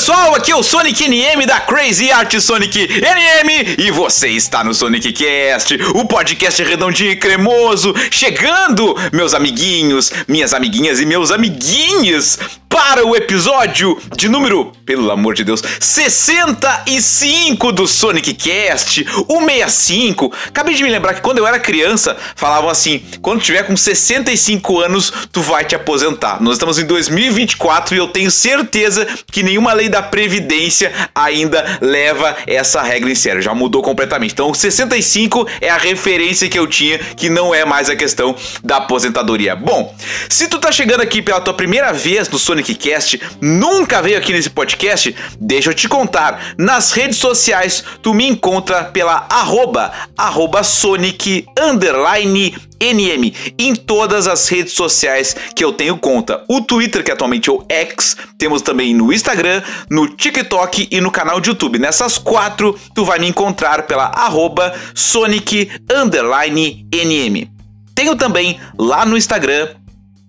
[0.00, 4.72] pessoal, aqui é o Sonic NM da Crazy Art Sonic NM e você está no
[4.72, 12.38] Sonic Cast, o podcast redondinho e cremoso, chegando, meus amiguinhos, minhas amiguinhas e meus amiguinhos,
[12.70, 20.32] para o episódio de número, pelo amor de Deus, 65 do Sonic Cast, o 65.
[20.46, 24.80] Acabei de me lembrar que quando eu era criança, falavam assim: quando tiver com 65
[24.80, 26.40] anos, tu vai te aposentar.
[26.40, 32.36] Nós estamos em 2024 e eu tenho certeza que nenhuma lei da Previdência ainda leva
[32.46, 33.42] essa regra em sério.
[33.42, 34.32] Já mudou completamente.
[34.32, 38.76] Então, 65 é a referência que eu tinha, que não é mais a questão da
[38.76, 39.56] aposentadoria.
[39.56, 39.92] Bom,
[40.28, 44.32] se tu tá chegando aqui pela tua primeira vez no Sonic Cast, nunca veio aqui
[44.32, 46.54] nesse podcast, deixa eu te contar.
[46.58, 54.48] Nas redes sociais, tu me encontra pela arroba, arroba Sonic underline NM em todas as
[54.48, 56.42] redes sociais que eu tenho conta.
[56.48, 61.10] O Twitter, que atualmente é o X, temos também no Instagram, no TikTok e no
[61.10, 61.78] canal de YouTube.
[61.78, 67.50] Nessas quatro, tu vai me encontrar pela arroba Sonic underline NM.
[67.94, 69.68] Tenho também lá no Instagram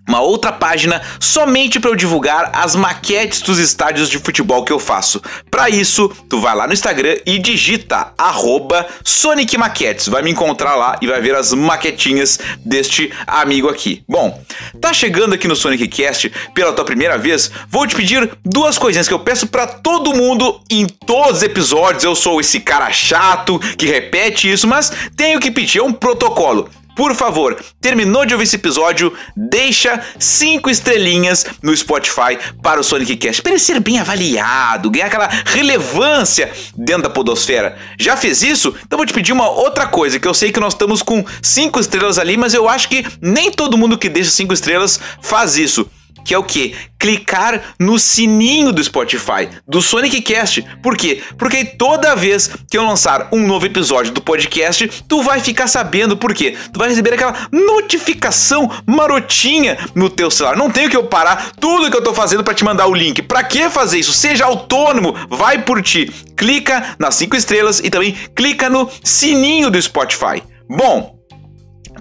[0.08, 4.80] uma outra página somente para eu divulgar as maquetes dos estádios de futebol que eu
[4.80, 5.22] faço.
[5.50, 10.08] Para isso, tu vai lá no Instagram e digita arroba Sonic Maquetes.
[10.08, 14.04] Vai me encontrar lá e vai ver as maquetinhas deste amigo aqui.
[14.08, 14.42] Bom,
[14.82, 19.08] tá chegando aqui no Sonic Cast pela tua primeira vez, vou te pedir duas coisinhas
[19.08, 22.04] que eu peço para todo mundo em todos os episódios.
[22.04, 26.70] Eu sou esse cara chato que repete isso, mas tenho que pedir, é um protocolo.
[27.02, 33.18] Por favor, terminou de ouvir esse episódio, deixa cinco estrelinhas no Spotify para o Sonic
[33.18, 37.76] Cast, para ele ser bem avaliado, ganhar aquela relevância dentro da podosfera.
[37.98, 38.76] Já fez isso?
[38.86, 41.80] Então vou te pedir uma outra coisa, que eu sei que nós estamos com cinco
[41.80, 45.90] estrelas ali, mas eu acho que nem todo mundo que deixa cinco estrelas faz isso
[46.24, 46.76] que é o que?
[47.00, 50.62] Clicar no sininho do Spotify, do Sonic Cast.
[50.82, 51.22] Por quê?
[51.38, 56.16] Porque toda vez que eu lançar um novo episódio do podcast, tu vai ficar sabendo
[56.16, 56.56] por quê?
[56.72, 60.56] Tu vai receber aquela notificação marotinha no teu celular.
[60.58, 63.22] Não tenho que eu parar tudo que eu tô fazendo para te mandar o link.
[63.22, 64.14] Para que fazer isso?
[64.14, 66.12] Seja autônomo, vai por ti.
[66.36, 70.44] Clica nas cinco estrelas e também clica no sininho do Spotify.
[70.70, 71.21] Bom,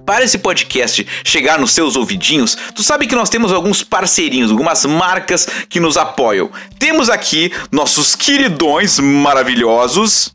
[0.04, 4.84] para esse podcast chegar nos seus ouvidinhos, tu sabe que nós temos alguns parceirinhos, algumas
[4.84, 6.50] marcas que nos apoiam.
[6.78, 10.34] Temos aqui nossos queridões maravilhosos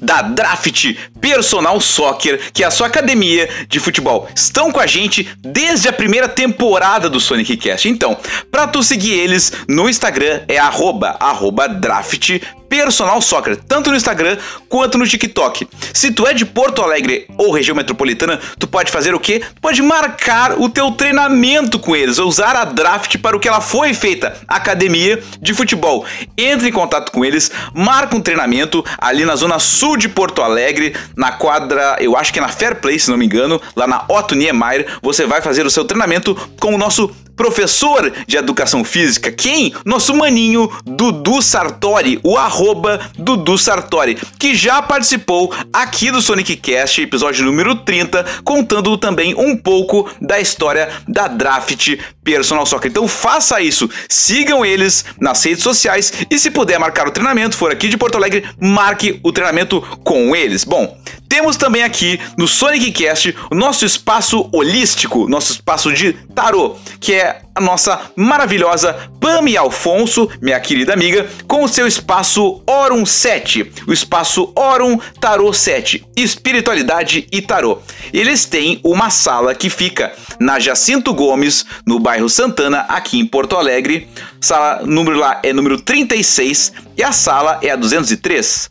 [0.00, 4.28] da Draft Personal Soccer, que é a sua academia de futebol.
[4.34, 7.88] Estão com a gente desde a primeira temporada do Sonic Cast.
[7.88, 8.16] Então,
[8.50, 12.40] para tu seguir eles no Instagram é arroba, arroba draft
[12.70, 14.38] Personal Soccer, tanto no Instagram
[14.68, 15.66] quanto no TikTok.
[15.92, 19.40] Se tu é de Porto Alegre ou região metropolitana, tu pode fazer o quê?
[19.40, 23.60] Tu pode marcar o teu treinamento com eles, usar a draft para o que ela
[23.60, 26.06] foi feita, academia de futebol.
[26.38, 30.94] Entre em contato com eles, marca um treinamento ali na zona sul de Porto Alegre,
[31.16, 34.04] na quadra, eu acho que é na Fair Play, se não me engano, lá na
[34.08, 39.32] Otto Niemeyer, você vai fazer o seu treinamento com o nosso professor de educação física,
[39.32, 39.72] quem?
[39.82, 47.00] Nosso maninho Dudu Sartori, o arroba Dudu Sartori, que já participou aqui do Sonic Cast,
[47.00, 52.90] episódio número 30, contando também um pouco da história da draft Personal Soccer.
[52.90, 57.72] Então faça isso, sigam eles nas redes sociais e se puder marcar o treinamento, for
[57.72, 60.62] aqui de Porto Alegre, marque o treinamento com eles.
[60.62, 60.94] Bom,
[61.30, 67.14] Temos também aqui no Sonic Cast o nosso espaço holístico, nosso espaço de tarô, que
[67.14, 73.72] é a nossa maravilhosa Pami Alfonso, minha querida amiga, com o seu espaço Orum 7,
[73.86, 77.78] o espaço Orum Tarô 7, Espiritualidade e Tarô.
[78.12, 83.56] Eles têm uma sala que fica na Jacinto Gomes, no bairro Santana, aqui em Porto
[83.56, 84.08] Alegre.
[84.40, 88.70] Sala número lá é número 36 e a sala é a 203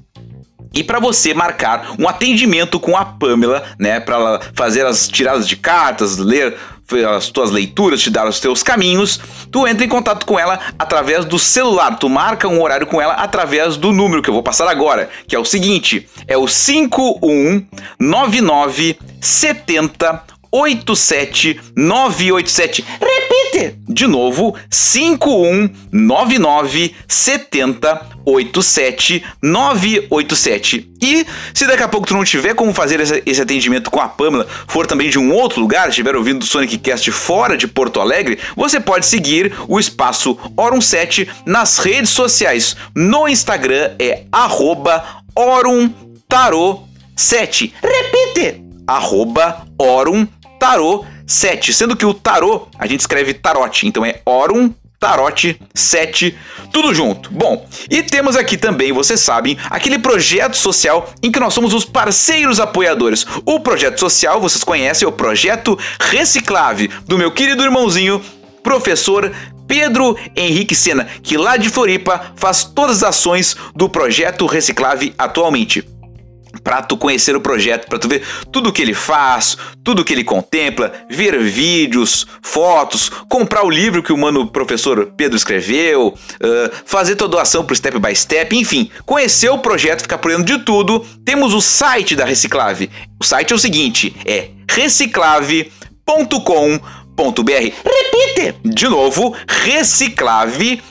[0.73, 5.55] e para você marcar um atendimento com a Pamela, né, para fazer as tiradas de
[5.55, 6.55] cartas, ler
[6.95, 9.19] as tuas leituras, te dar os teus caminhos,
[9.51, 11.97] tu entra em contato com ela através do celular.
[11.97, 15.35] Tu marca um horário com ela através do número que eu vou passar agora, que
[15.35, 22.83] é o seguinte: é o 5199 70 87987.
[22.99, 23.75] Repite!
[23.87, 28.19] De novo, 5199 70
[29.41, 30.89] 987.
[31.01, 34.47] E se daqui a pouco tu não tiver como fazer esse, atendimento com a Pamela,
[34.67, 38.37] for também de um outro lugar, estiver ouvindo o Sonic Cast fora de Porto Alegre,
[38.55, 42.75] você pode seguir o espaço Orum 7 nas redes sociais.
[42.95, 45.03] No Instagram é arroba
[45.35, 45.89] Orum
[46.27, 46.83] Tarot
[47.15, 47.73] 7.
[47.81, 48.63] Repite!
[48.85, 50.27] Arroba Orum
[50.59, 56.37] Tarot 7, sendo que o tarô a gente escreve tarote, então é Orum Tarote 7,
[56.73, 57.31] tudo junto.
[57.31, 61.85] Bom, e temos aqui também, vocês sabem, aquele projeto social em que nós somos os
[61.85, 63.25] parceiros apoiadores.
[63.45, 68.21] O projeto social, vocês conhecem, é o projeto Reciclave, do meu querido irmãozinho,
[68.61, 69.31] professor
[69.65, 75.87] Pedro Henrique Sena, que lá de Floripa faz todas as ações do projeto Reciclave atualmente
[76.63, 80.23] para tu conhecer o projeto, para tu ver tudo que ele faz, tudo que ele
[80.23, 86.15] contempla, ver vídeos, fotos, comprar o livro que o mano professor Pedro escreveu, uh,
[86.85, 90.63] fazer tua doação pro Step by Step, enfim, conhecer o projeto, ficar por dentro de
[90.63, 91.05] tudo.
[91.25, 92.89] Temos o site da Reciclave.
[93.19, 95.71] O site é o seguinte, é reciclave.com.br.
[97.85, 98.55] Repite!
[98.63, 100.89] De novo, reciclave.com.br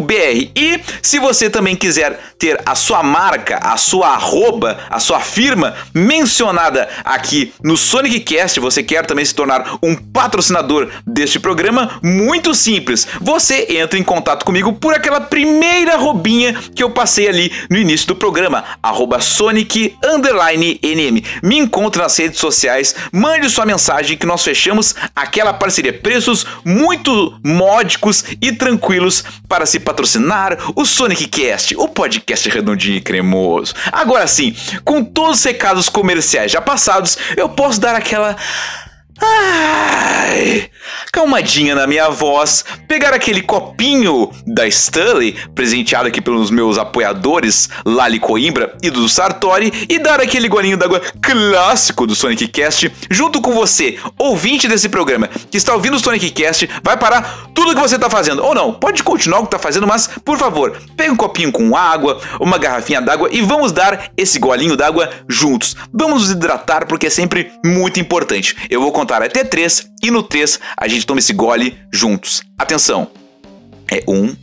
[0.00, 5.20] br E se você também quiser ter a sua marca, a sua arroba, a sua
[5.20, 11.98] firma mencionada aqui no Sonic Cast, você quer também se tornar um patrocinador deste programa,
[12.02, 13.06] muito simples.
[13.20, 18.06] Você entra em contato comigo por aquela primeira robinha que eu passei ali no início
[18.06, 19.96] do programa, arroba Sonic
[20.82, 21.24] NM.
[21.42, 25.92] Me encontre nas redes sociais, mande sua mensagem que nós fechamos aquela parceria.
[25.92, 33.00] Preços muito módicos e tranquilos para se patrocinar o Sonic Cast, o podcast redondinho e
[33.00, 33.74] cremoso.
[33.90, 34.54] Agora sim,
[34.84, 38.36] com todos os recados comerciais já passados, eu posso dar aquela
[39.20, 40.70] Ai,
[41.12, 48.20] calmadinha na minha voz, pegar aquele copinho da Stanley, presenteado aqui pelos meus apoiadores Lali
[48.20, 53.52] Coimbra e do Sartori, e dar aquele golinho d'água clássico do Sonic Cast, junto com
[53.52, 57.96] você, ouvinte desse programa, que está ouvindo o Sonic Cast, vai parar tudo que você
[57.96, 58.44] está fazendo.
[58.44, 61.76] Ou não, pode continuar o que está fazendo, mas, por favor, pegue um copinho com
[61.76, 65.76] água, uma garrafinha d'água e vamos dar esse golinho d'água juntos.
[65.92, 68.56] Vamos nos hidratar porque é sempre muito importante.
[68.70, 72.42] Eu vou contar contar até três e no três a gente toma esse gole juntos.
[72.58, 73.10] Atenção!
[73.90, 74.36] É um,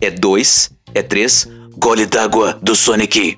[0.00, 1.48] é dois, é três.
[1.76, 3.36] Gole d'água do Sonic.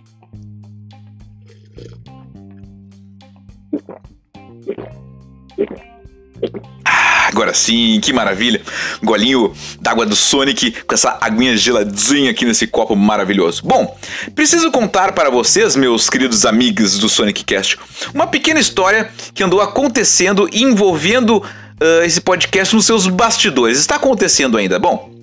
[6.85, 8.61] Agora sim, que maravilha.
[9.03, 13.63] Golinho d'água do Sonic com essa aguinha geladinha aqui nesse copo maravilhoso.
[13.65, 13.97] Bom,
[14.35, 17.79] preciso contar para vocês, meus queridos amigos do Sonic Cast,
[18.13, 23.79] uma pequena história que andou acontecendo envolvendo uh, esse podcast nos seus bastidores.
[23.79, 24.79] Está acontecendo ainda.
[24.79, 25.15] Bom,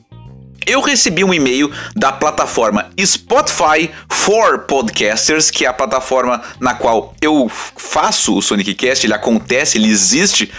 [0.66, 7.16] eu recebi um e-mail da plataforma Spotify for Podcasters, que é a plataforma na qual
[7.22, 10.52] eu faço o Sonic Cast, ele acontece, ele existe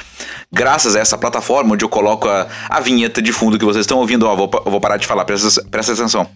[0.52, 3.98] graças a essa plataforma onde eu coloco a, a vinheta de fundo que vocês estão
[3.98, 4.26] ouvindo.
[4.26, 6.28] Ó, vou, vou parar de falar, presta, presta atenção.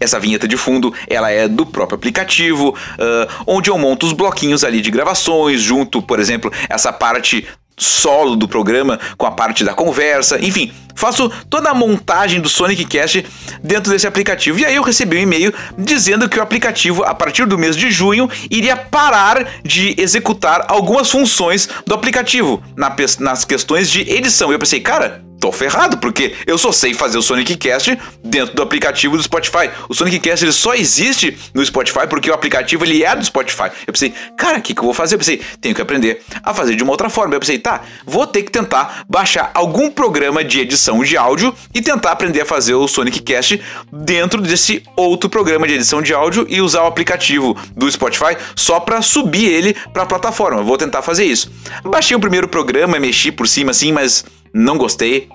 [0.00, 4.62] Essa vinheta de fundo, ela é do próprio aplicativo, uh, onde eu monto os bloquinhos
[4.62, 7.46] ali de gravações, junto, por exemplo, essa parte
[7.78, 12.84] solo do programa com a parte da conversa, enfim, faço toda a montagem do Sonic
[12.84, 13.24] Cast
[13.62, 14.58] dentro desse aplicativo.
[14.58, 17.90] E aí eu recebi um e-mail dizendo que o aplicativo, a partir do mês de
[17.90, 24.50] junho, iria parar de executar algumas funções do aplicativo na, nas questões de edição.
[24.50, 28.54] E eu pensei, cara, tô ferrado, porque eu só sei fazer o Sonic Cast dentro
[28.54, 29.70] do aplicativo do Spotify.
[29.88, 33.70] O Sonic Cast ele só existe no Spotify porque o aplicativo ele é do Spotify.
[33.86, 35.14] Eu pensei, cara, o que, que eu vou fazer?
[35.14, 37.34] Eu pensei, tenho que aprender a fazer de uma outra forma.
[37.34, 41.80] Eu pensei, tá, vou ter que tentar baixar algum programa de edição de áudio e
[41.80, 43.60] tentar aprender a fazer o Sonic Cast
[43.92, 48.80] dentro desse outro programa de edição de áudio e usar o aplicativo do Spotify só
[48.80, 50.62] para subir ele para a plataforma.
[50.62, 51.50] Vou tentar fazer isso.
[51.84, 55.28] Baixei o primeiro programa, mexi por cima assim, mas não gostei.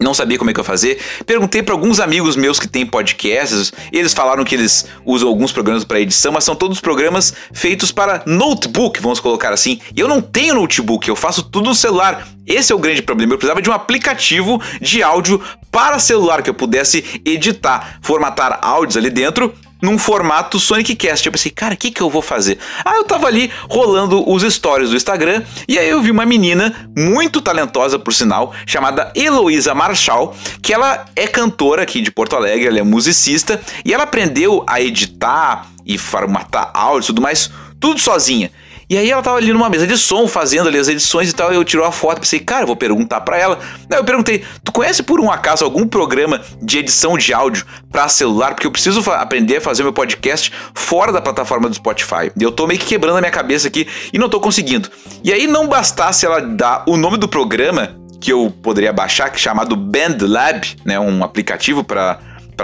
[0.00, 0.98] Não sabia como é que eu fazer.
[1.26, 3.70] Perguntei para alguns amigos meus que têm podcasts.
[3.92, 8.22] eles falaram que eles usam alguns programas para edição, mas são todos programas feitos para
[8.24, 9.78] notebook, vamos colocar assim.
[9.94, 12.26] E eu não tenho notebook, eu faço tudo no celular.
[12.46, 13.34] Esse é o grande problema.
[13.34, 15.38] Eu precisava de um aplicativo de áudio
[15.70, 21.26] para celular que eu pudesse editar, formatar áudios ali dentro num formato Sonic Cast.
[21.26, 22.58] Eu pensei, cara, o que, que eu vou fazer?
[22.84, 26.88] Ah, eu tava ali rolando os stories do Instagram e aí eu vi uma menina
[26.96, 32.66] muito talentosa, por sinal, chamada Heloísa Marchal, que ela é cantora aqui de Porto Alegre,
[32.66, 37.98] ela é musicista e ela aprendeu a editar e formatar áudio e tudo mais, tudo
[37.98, 38.50] sozinha.
[38.90, 41.52] E aí ela tava ali numa mesa de som, fazendo ali as edições e tal,
[41.52, 43.60] eu tirou a foto, pensei, cara, vou perguntar para ela.
[43.88, 48.08] Aí eu perguntei, tu conhece por um acaso algum programa de edição de áudio para
[48.08, 48.52] celular?
[48.52, 52.32] Porque eu preciso aprender a fazer meu podcast fora da plataforma do Spotify.
[52.38, 54.90] Eu tô meio que quebrando a minha cabeça aqui e não tô conseguindo.
[55.22, 59.36] E aí não bastasse ela dar o nome do programa que eu poderia baixar, que
[59.36, 62.18] é chamado BandLab, né, um aplicativo para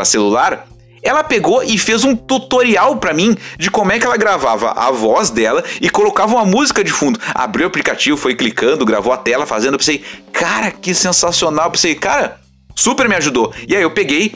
[0.04, 0.66] celular,
[1.07, 4.91] ela pegou e fez um tutorial para mim de como é que ela gravava a
[4.91, 7.21] voz dela e colocava uma música de fundo.
[7.35, 9.75] Abriu o aplicativo, foi clicando, gravou a tela fazendo.
[9.75, 11.67] Eu pensei, cara, que sensacional.
[11.67, 12.41] Eu pensei, cara,
[12.75, 13.53] super me ajudou.
[13.69, 14.35] E aí eu peguei,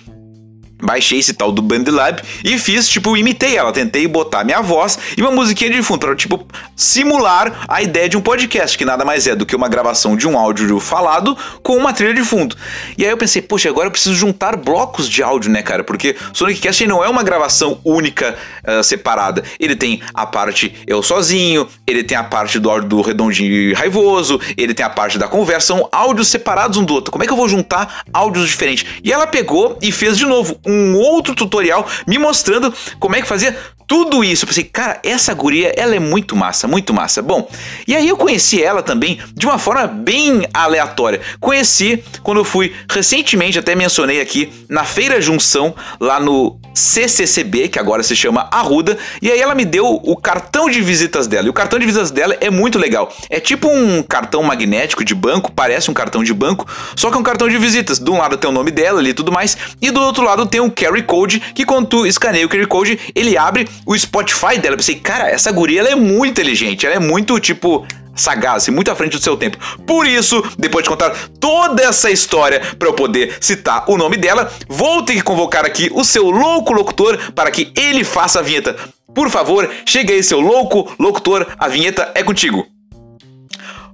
[0.82, 5.22] baixei esse tal do BandLab e fiz, tipo, imitei ela, tentei botar minha voz e
[5.22, 6.46] uma musiquinha de fundo para tipo
[6.76, 10.26] simular a ideia de um podcast, que nada mais é do que uma gravação de
[10.26, 12.56] um áudio falado com uma trilha de fundo.
[12.96, 15.84] E aí eu pensei, poxa, agora eu preciso juntar blocos de áudio, né, cara?
[15.84, 19.42] Porque Sonic Cast não é uma gravação única uh, separada.
[19.58, 23.72] Ele tem a parte eu sozinho, ele tem a parte do áudio do redondinho e
[23.72, 27.12] raivoso, ele tem a parte da conversa, são áudios separados um do outro.
[27.12, 28.86] Como é que eu vou juntar áudios diferentes?
[29.04, 33.28] E ela pegou e fez de novo um outro tutorial me mostrando como é que
[33.28, 33.56] fazia
[33.90, 34.44] tudo isso.
[34.44, 37.20] Eu pensei, cara, essa guria, ela é muito massa, muito massa.
[37.20, 37.50] Bom,
[37.88, 41.20] e aí eu conheci ela também de uma forma bem aleatória.
[41.40, 47.80] Conheci quando eu fui recentemente, até mencionei aqui, na Feira Junção, lá no CCCB, que
[47.80, 51.48] agora se chama Arruda, e aí ela me deu o cartão de visitas dela.
[51.48, 53.12] E o cartão de visitas dela é muito legal.
[53.28, 57.18] É tipo um cartão magnético de banco, parece um cartão de banco, só que é
[57.18, 57.98] um cartão de visitas.
[57.98, 60.46] De um lado tem o nome dela ali e tudo mais, e do outro lado
[60.46, 64.58] tem um QR Code, que quando tu escaneia o QR Code, ele abre o Spotify
[64.58, 64.74] dela.
[64.74, 68.70] Eu pensei, cara, essa guria ela é muito inteligente, ela é muito tipo sagaz e
[68.70, 69.58] muito à frente do seu tempo.
[69.86, 74.52] Por isso, depois de contar toda essa história para eu poder citar o nome dela,
[74.68, 78.76] vou ter que convocar aqui o seu louco locutor para que ele faça a vinheta.
[79.14, 82.66] Por favor, chegue aí, seu louco locutor, a vinheta é contigo.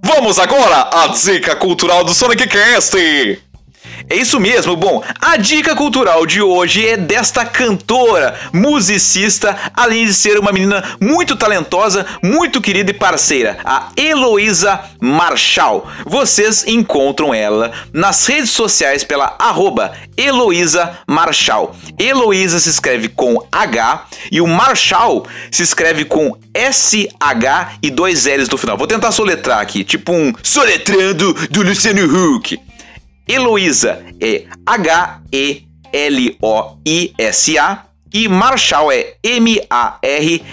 [0.03, 2.97] Vamos agora à dica cultural do Sonic Cast.
[4.09, 4.77] É isso mesmo.
[4.77, 10.97] Bom, a dica cultural de hoje é desta cantora, musicista, além de ser uma menina
[11.01, 15.91] muito talentosa, muito querida e parceira, a Heloísa Marchal.
[16.05, 21.75] Vocês encontram ela nas redes sociais pela arroba Heloísa Marchal.
[21.99, 28.49] Heloísa se escreve com H e o Marchal se escreve com SH e dois L's
[28.49, 28.79] no final.
[28.79, 32.57] Vou tentar soletrar aqui, tipo um soletrando do Luciano Huck.
[33.29, 35.67] Heloísa é H-E-L-O-I-S-A
[38.15, 40.47] e Marshall é M-A-R-S-H-A-L-L.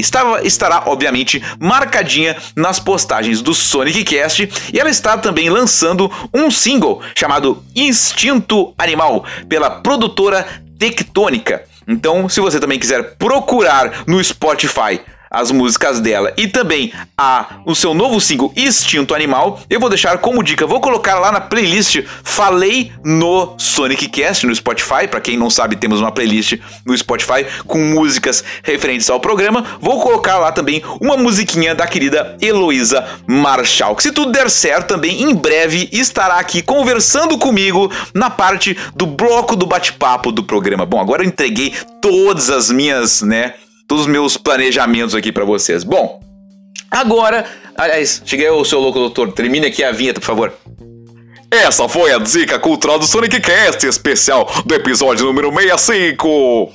[0.00, 6.50] Estava, estará, obviamente, marcadinha nas postagens do Sonic Cast e ela está também lançando um
[6.50, 10.46] single chamado Instinto Animal pela produtora
[10.78, 11.64] Tectônica.
[11.86, 17.74] Então, se você também quiser procurar no Spotify as músicas dela e também a o
[17.74, 22.02] seu novo single Instinto Animal, eu vou deixar como dica, vou colocar lá na playlist
[22.24, 27.46] Falei no Sonic Cast no Spotify, para quem não sabe, temos uma playlist no Spotify
[27.66, 29.64] com músicas referentes ao programa.
[29.80, 34.88] Vou colocar lá também uma musiquinha da querida Heloísa Marshall, que se tudo der certo
[34.88, 40.86] também em breve estará aqui conversando comigo na parte do bloco do bate-papo do programa.
[40.86, 43.54] Bom, agora eu entreguei todas as minhas, né,
[43.90, 45.82] todos os meus planejamentos aqui para vocês.
[45.82, 46.20] Bom,
[46.88, 47.44] agora,
[47.76, 50.52] aliás, cheguei ao seu louco doutor, termine aqui a vinheta, por favor.
[51.50, 56.72] Essa foi a dica cultural do Sonic Cast especial do episódio número 65.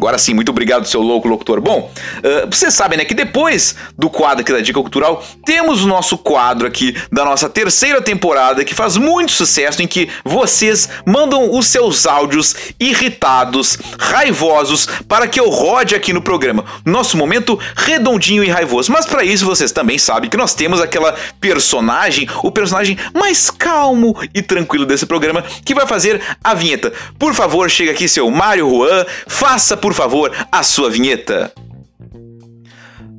[0.00, 1.60] Agora sim, muito obrigado, seu louco locutor.
[1.60, 5.88] Bom, uh, vocês sabem, né, que depois do quadro aqui da Dica Cultural, temos o
[5.88, 11.52] nosso quadro aqui da nossa terceira temporada, que faz muito sucesso, em que vocês mandam
[11.52, 16.64] os seus áudios irritados, raivosos, para que eu rode aqui no programa.
[16.84, 18.92] Nosso momento redondinho e raivoso.
[18.92, 24.16] Mas para isso, vocês também sabem que nós temos aquela personagem, o personagem mais calmo
[24.32, 26.92] e tranquilo desse programa, que vai fazer a vinheta.
[27.18, 31.52] Por favor, chega aqui, seu Mário Juan, faça por favor a sua vinheta.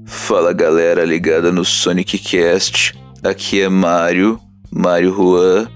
[0.06, 4.40] Fala galera ligada no Sonic Cast, aqui é Mário,
[4.72, 5.70] Mário Juan,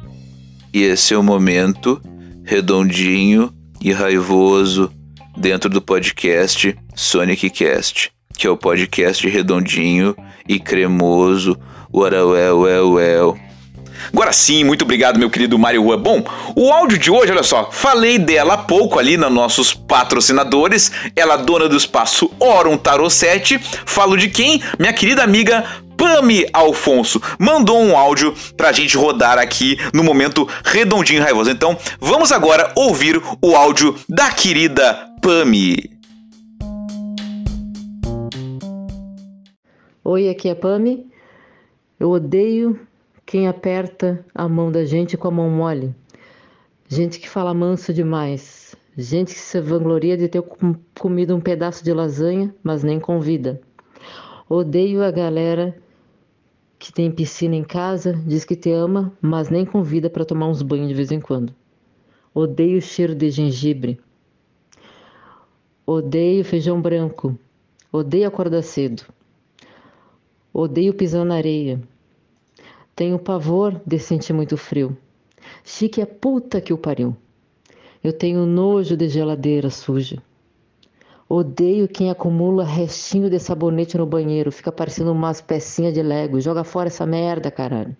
[0.73, 2.01] e esse é o momento
[2.43, 4.91] redondinho e raivoso
[5.37, 10.15] dentro do podcast Sonic Cast, que é o podcast redondinho
[10.47, 11.57] e cremoso,
[11.93, 13.52] well, well, well
[14.11, 15.97] Agora sim, muito obrigado, meu querido Mário Rua.
[15.97, 16.23] Bom,
[16.55, 20.91] o áudio de hoje, olha só, falei dela há pouco ali nos nossos patrocinadores.
[21.15, 23.59] Ela dona do espaço Orum Tarot 7.
[23.85, 24.61] Falo de quem?
[24.79, 25.63] Minha querida amiga
[25.97, 31.49] Pami Alfonso mandou um áudio pra gente rodar aqui no momento redondinho raivoso.
[31.49, 35.91] Então, vamos agora ouvir o áudio da querida Pami.
[40.03, 41.07] Oi, aqui é a Pami.
[41.97, 42.77] Eu odeio
[43.25, 45.93] quem aperta a mão da gente com a mão mole,
[46.87, 50.43] gente que fala manso demais, gente que se vangloria de ter
[50.99, 53.61] comido um pedaço de lasanha, mas nem convida.
[54.47, 55.75] Odeio a galera
[56.77, 60.61] que tem piscina em casa, diz que te ama, mas nem convida para tomar uns
[60.61, 61.55] banhos de vez em quando.
[62.33, 63.99] Odeio o cheiro de gengibre.
[65.85, 67.37] Odeio feijão branco.
[67.91, 69.03] Odeio acordar cedo.
[70.53, 71.81] Odeio pisar na areia.
[72.95, 74.95] Tenho pavor de sentir muito frio.
[75.63, 77.17] Chique é puta que o pariu.
[78.03, 80.21] Eu tenho nojo de geladeira suja.
[81.27, 86.39] Odeio quem acumula restinho de sabonete no banheiro, fica parecendo umas pecinhas de lego.
[86.39, 87.97] Joga fora essa merda, caralho.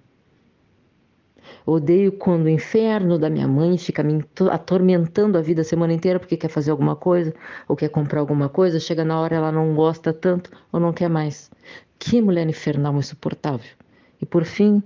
[1.66, 6.20] Odeio quando o inferno da minha mãe fica me atormentando a vida a semana inteira
[6.20, 7.34] porque quer fazer alguma coisa
[7.68, 11.10] ou quer comprar alguma coisa, chega na hora ela não gosta tanto ou não quer
[11.10, 11.50] mais.
[11.98, 13.83] Que mulher infernal insuportável.
[14.24, 14.82] E por fim,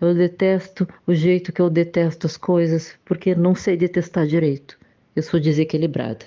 [0.00, 4.76] eu detesto o jeito que eu detesto as coisas, porque não sei detestar direito.
[5.14, 6.26] Eu sou desequilibrada.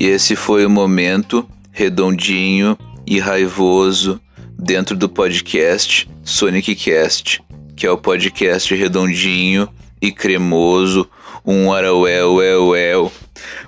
[0.00, 4.18] E esse foi o momento redondinho e raivoso
[4.58, 7.44] dentro do podcast Sonic Cast,
[7.76, 9.68] que é o podcast redondinho
[10.00, 11.06] e cremoso,
[11.44, 13.12] um arauel, el, el,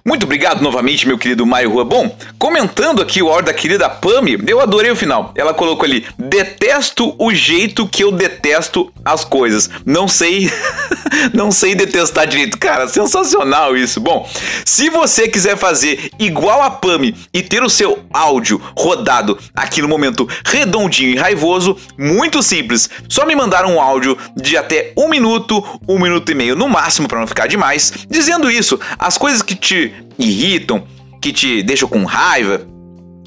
[0.05, 1.85] muito obrigado novamente, meu querido Maio Rua.
[1.85, 5.33] Bom, comentando aqui o áudio da querida Pami, eu adorei o final.
[5.35, 9.69] Ela colocou ali: detesto o jeito que eu detesto as coisas.
[9.85, 10.51] Não sei,
[11.33, 12.59] não sei detestar direito.
[12.59, 14.01] Cara, sensacional isso.
[14.01, 14.29] Bom,
[14.65, 19.89] se você quiser fazer igual a Pami e ter o seu áudio rodado aqui no
[19.89, 22.89] momento redondinho e raivoso, muito simples.
[23.09, 27.09] Só me mandar um áudio de até um minuto, um minuto e meio no máximo
[27.09, 29.88] para não ficar demais, dizendo isso, as coisas que te
[30.19, 30.87] irritam,
[31.21, 32.67] que te deixam com raiva,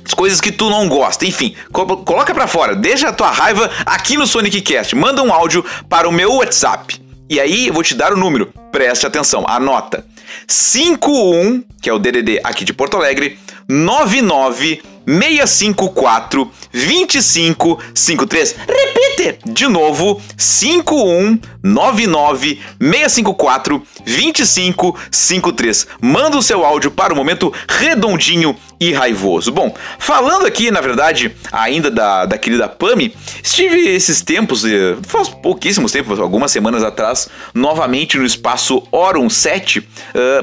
[0.03, 4.17] as coisas que tu não gosta, enfim, coloca para fora, deixa a tua raiva aqui
[4.17, 6.99] no Sonic Cast, manda um áudio para o meu WhatsApp.
[7.29, 10.05] E aí eu vou te dar o número, preste atenção, anota.
[10.47, 18.55] 51, que é o DDD aqui de Porto Alegre, 99 654 2553.
[18.67, 25.87] Repite de novo: 5199 654 2553.
[26.01, 29.51] Manda o seu áudio para o momento redondinho e raivoso.
[29.51, 35.29] Bom, falando aqui, na verdade, ainda da, da querida Pami, estive esses tempos, eh, faz
[35.29, 39.85] pouquíssimos tempos, algumas semanas atrás, novamente no espaço Orum 7, uh,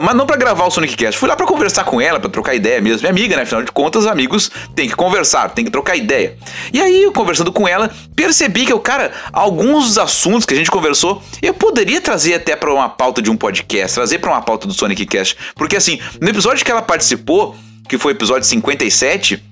[0.00, 1.18] mas não para gravar o Sonic Cast.
[1.18, 3.00] Fui lá para conversar com ela, para trocar ideia mesmo.
[3.00, 3.42] Minha amiga, né?
[3.42, 6.36] Afinal de contas, amigos tem que conversar, tem que trocar ideia.
[6.72, 11.22] E aí, conversando com ela, percebi que, o cara, alguns assuntos que a gente conversou,
[11.42, 14.74] eu poderia trazer até para uma pauta de um podcast, trazer para uma pauta do
[14.74, 15.36] Sonic Cast.
[15.54, 17.56] Porque assim, no episódio que ela participou,
[17.88, 19.42] que foi o episódio 57,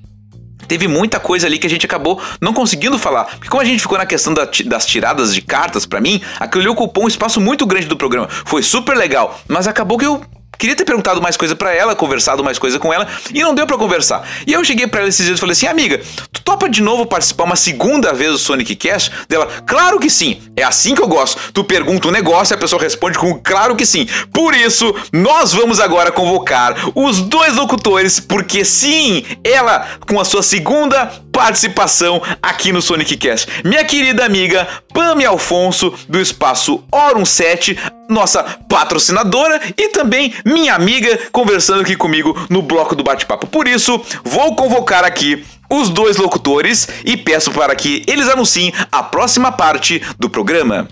[0.68, 3.24] teve muita coisa ali que a gente acabou não conseguindo falar.
[3.24, 6.70] Porque como a gente ficou na questão da, das tiradas de cartas para mim, aquilo
[6.70, 8.28] ocupou um espaço muito grande do programa.
[8.28, 10.22] Foi super legal, mas acabou que eu
[10.58, 13.66] Queria ter perguntado mais coisa para ela, conversado mais coisa com ela, e não deu
[13.66, 14.26] para conversar.
[14.46, 16.00] E eu cheguei para ela esses dias e falei assim: "Amiga,
[16.32, 20.40] tu topa de novo participar uma segunda vez do Sonic Cast?" Dela: "Claro que sim.
[20.56, 21.52] É assim que eu gosto.
[21.52, 24.06] Tu pergunta um negócio e a pessoa responde com claro que sim.
[24.32, 30.42] Por isso, nós vamos agora convocar os dois locutores, porque sim, ela com a sua
[30.42, 33.46] segunda participação aqui no Sonic Cast.
[33.62, 41.18] Minha querida amiga Pami Alfonso, do espaço Orum 7, nossa patrocinadora e também minha amiga
[41.30, 43.46] conversando aqui comigo no bloco do bate-papo.
[43.48, 49.02] Por isso, vou convocar aqui os dois locutores e peço para que eles anunciem a
[49.02, 50.88] próxima parte do programa.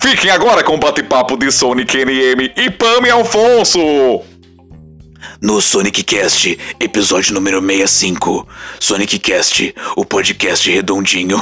[0.00, 3.80] Fiquem agora com o bate-papo de Sonic NM e Pami Alfonso.
[5.40, 8.46] No Sonic Cast, episódio número 65.
[8.80, 11.40] Sonic Cast, o podcast redondinho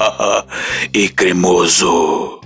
[0.92, 2.40] e cremoso.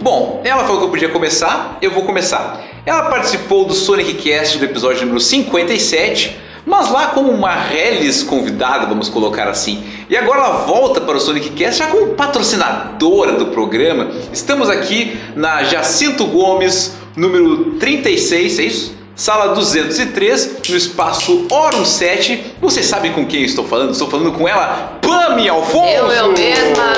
[0.00, 2.62] Bom, ela falou que eu podia começar, eu vou começar.
[2.84, 8.86] Ela participou do Sonic Cast do episódio número 57, mas lá como uma reles convidada,
[8.86, 9.84] vamos colocar assim.
[10.08, 14.10] E agora ela volta para o Sonic Cast já como patrocinadora do programa.
[14.32, 18.94] Estamos aqui na Jacinto Gomes, número 36, é isso?
[19.16, 22.56] Sala 203, no espaço Orum 7.
[22.60, 23.92] Vocês sabem com quem estou falando?
[23.92, 25.86] Estou falando com ela, Pami Alfonso!
[25.86, 26.92] Eu, eu mesma!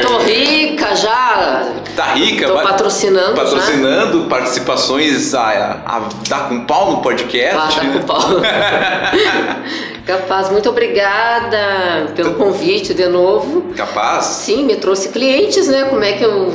[0.00, 1.31] Tô rica já!
[1.96, 3.34] Tá rica, Tô patrocinando.
[3.34, 7.54] patrocinando participações a, a dar com pau no podcast.
[7.54, 7.62] Já.
[7.64, 8.20] Ah, tá com pau.
[10.06, 13.72] Capaz, muito obrigada pelo convite de novo.
[13.76, 14.24] Capaz?
[14.24, 15.84] Sim, me trouxe clientes, né?
[15.84, 16.52] Como é que eu.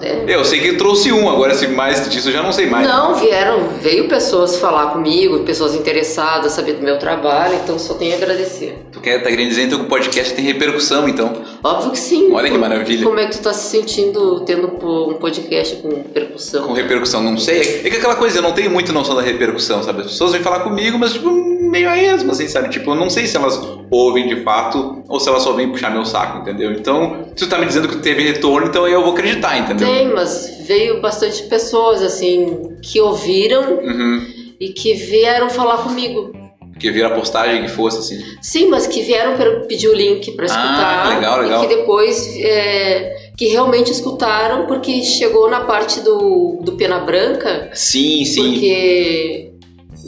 [0.00, 0.24] Né?
[0.26, 2.86] Eu sei que trouxe um, agora se mais disso eu já não sei mais.
[2.86, 8.14] Não, vieram, veio pessoas falar comigo, pessoas interessadas, saber do meu trabalho, então só tenho
[8.14, 8.78] a agradecer.
[8.90, 11.32] Tu quer, tá querendo dizer então que o podcast tem repercussão, então.
[11.62, 12.32] Óbvio que sim.
[12.32, 13.04] Olha que maravilha.
[13.04, 16.66] Como é que tu tá se sentindo tendo um podcast com percussão?
[16.66, 17.82] Com repercussão, não sei.
[17.84, 20.00] É que aquela coisa, eu não tenho muito noção da repercussão, sabe?
[20.00, 22.68] As pessoas vêm falar comigo, mas tipo, meio a esmo, assim, sabe?
[22.68, 23.60] Tipo, eu não sei se elas
[23.90, 26.70] ouvem de fato ou se elas só vêm puxar meu saco, entendeu?
[26.72, 29.86] Então, se tu tá me dizendo que teve retorno, então eu vou acreditar, entendeu?
[29.86, 34.24] Tem, mas veio bastante pessoas assim que ouviram Uhum.
[34.60, 36.32] e que vieram falar comigo.
[36.78, 38.24] Que vira a postagem que fosse, assim.
[38.40, 41.62] Sim, mas que vieram pedir o link para escutar Ah, legal, legal.
[41.64, 47.68] e que depois é, que realmente escutaram porque chegou na parte do, do pena branca
[47.74, 48.52] Sim, sim.
[48.52, 49.49] porque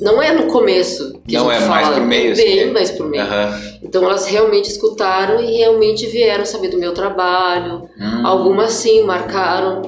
[0.01, 2.59] não é no começo que Não, a gente é mais fala, pro meio, assim, bem
[2.61, 2.73] é.
[2.73, 3.23] mais pro meio.
[3.23, 3.61] Aham.
[3.83, 7.89] Então elas realmente escutaram e realmente vieram saber do meu trabalho.
[7.99, 8.27] Hum.
[8.27, 9.83] Algumas sim marcaram,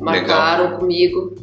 [0.00, 1.34] marcaram comigo.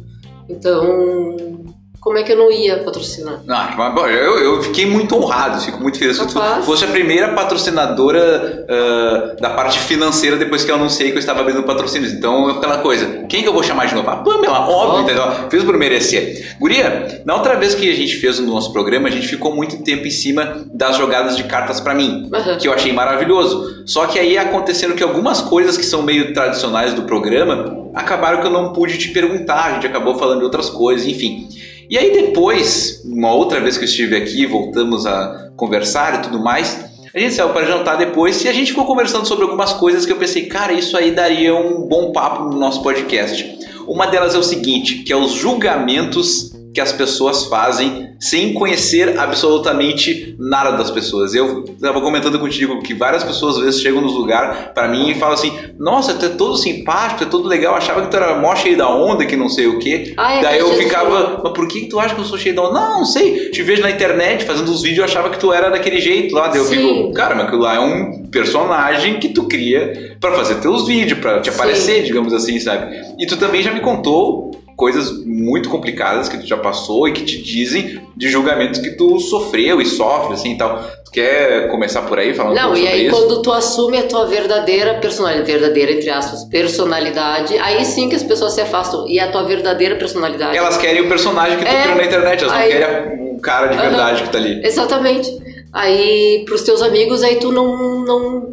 [0.48, 1.64] Então,
[2.04, 3.40] como é que eu não ia patrocinar?
[3.48, 6.88] Ah, mas, bom, eu, eu fiquei muito honrado, fico muito feliz que tu fosse a
[6.88, 12.12] primeira patrocinadora ah, da parte financeira depois que eu anunciei que eu estava abrindo patrocínios.
[12.12, 14.10] Então, aquela coisa, quem que eu vou chamar de novo?
[14.10, 15.24] A Pamela, óbvio, entendeu?
[15.48, 16.56] Fiz por merecer.
[16.60, 19.82] Guria, na outra vez que a gente fez no nosso programa, a gente ficou muito
[19.82, 22.58] tempo em cima das jogadas de cartas pra mim, Aham.
[22.58, 23.82] que eu achei maravilhoso.
[23.86, 28.46] Só que aí aconteceram que algumas coisas que são meio tradicionais do programa acabaram que
[28.46, 31.48] eu não pude te perguntar, a gente acabou falando de outras coisas, enfim.
[31.88, 36.42] E aí depois, uma outra vez que eu estive aqui, voltamos a conversar e tudo
[36.42, 40.04] mais, a gente saiu para jantar depois e a gente ficou conversando sobre algumas coisas
[40.04, 43.58] que eu pensei, cara, isso aí daria um bom papo no nosso podcast.
[43.86, 49.16] Uma delas é o seguinte, que é os julgamentos que as pessoas fazem sem conhecer
[49.18, 51.34] absolutamente nada das pessoas.
[51.34, 55.14] Eu estava comentando contigo que várias pessoas às vezes chegam nos lugares para mim e
[55.14, 58.40] falam assim: Nossa, tu é todo simpático, tu é todo legal, achava que tu era
[58.40, 60.14] mó cheio da onda, que não sei o quê.
[60.16, 62.62] Ah, é Daí eu ficava, mas por que, tu acha que eu sou cheio da
[62.62, 62.80] onda?
[62.80, 63.50] Não, não sei.
[63.50, 66.48] Te vejo na internet fazendo os vídeos, eu achava que tu era daquele jeito lá.
[66.48, 66.76] Daí eu Sim.
[66.76, 71.20] fico, cara, mas aquilo lá é um personagem que tu cria para fazer teus vídeos,
[71.20, 71.54] para te Sim.
[71.54, 72.96] aparecer, digamos assim, sabe?
[73.18, 77.22] E tu também já me contou coisas muito complicadas que tu já passou e que
[77.24, 80.82] te dizem de julgamentos que tu sofreu e sofre, assim e tal.
[81.04, 83.16] Tu quer começar por aí falando um Não, pouco e aí isso?
[83.16, 88.22] quando tu assume a tua verdadeira personalidade, verdadeira entre aspas, personalidade, aí sim que as
[88.22, 89.06] pessoas se afastam.
[89.08, 90.56] E a tua verdadeira personalidade.
[90.56, 93.40] Elas querem o personagem que tu É, criou na internet, elas aí- não querem o
[93.40, 94.60] cara de verdade que tá ali.
[94.64, 95.30] Exatamente.
[95.72, 98.50] Aí pros teus amigos aí tu não não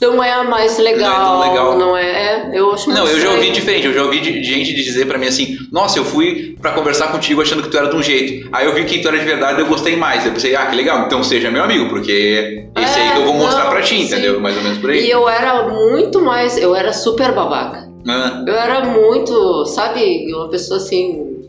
[0.00, 1.78] não é mais legal, Não é legal.
[1.78, 3.86] não é, é, eu acho Não, eu já ouvi diferente.
[3.86, 7.40] Eu já ouvi de- gente dizer pra mim assim: Nossa, eu fui pra conversar contigo
[7.40, 8.48] achando que tu era de um jeito.
[8.52, 10.26] Aí eu vi que tu era de verdade e eu gostei mais.
[10.26, 13.34] Eu pensei: Ah, que legal, então seja meu amigo, porque esse aí que eu vou
[13.34, 14.02] É, mostrar não, pra ti, sim.
[14.04, 14.38] entendeu?
[14.40, 15.06] Mais ou menos por aí.
[15.06, 17.86] E eu era muito mais, eu era super babaca.
[18.08, 21.40] Ah, Eu era muito, sabe, uma pessoa assim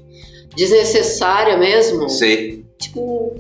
[0.56, 2.10] desnecessária mesmo.
[2.10, 2.66] sei.
[2.80, 3.36] Tipo,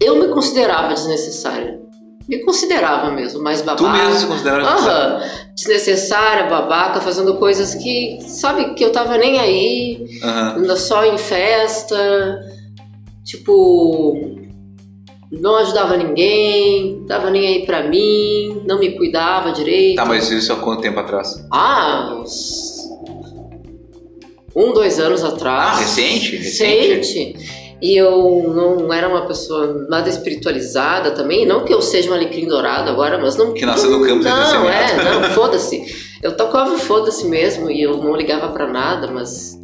[0.00, 1.78] eu me considerava desnecessária.
[2.28, 3.92] Me considerava mesmo, mais Tu babaca.
[3.92, 5.20] mesmo se considera Aham.
[5.54, 12.40] Desnecessária, babaca, fazendo coisas que, sabe, que eu tava nem aí, ainda só em festa.
[13.24, 14.38] Tipo.
[15.30, 19.96] não ajudava ninguém, tava nem aí pra mim, não me cuidava direito.
[19.96, 21.44] Tá, mas isso há quanto tempo atrás?
[21.52, 22.80] Ah, uns
[24.54, 25.76] um, dois anos atrás.
[25.76, 26.36] Ah, recente?
[26.36, 26.88] Recente.
[26.94, 27.69] Recente.
[27.82, 31.46] E eu não era uma pessoa nada espiritualizada também.
[31.46, 33.52] Não que eu seja um alecrim dourado agora, mas não.
[33.54, 35.82] Que nasceu no campo de Não, é, não, foda-se.
[36.22, 39.58] Eu tocava foda-se mesmo e eu não ligava pra nada, mas.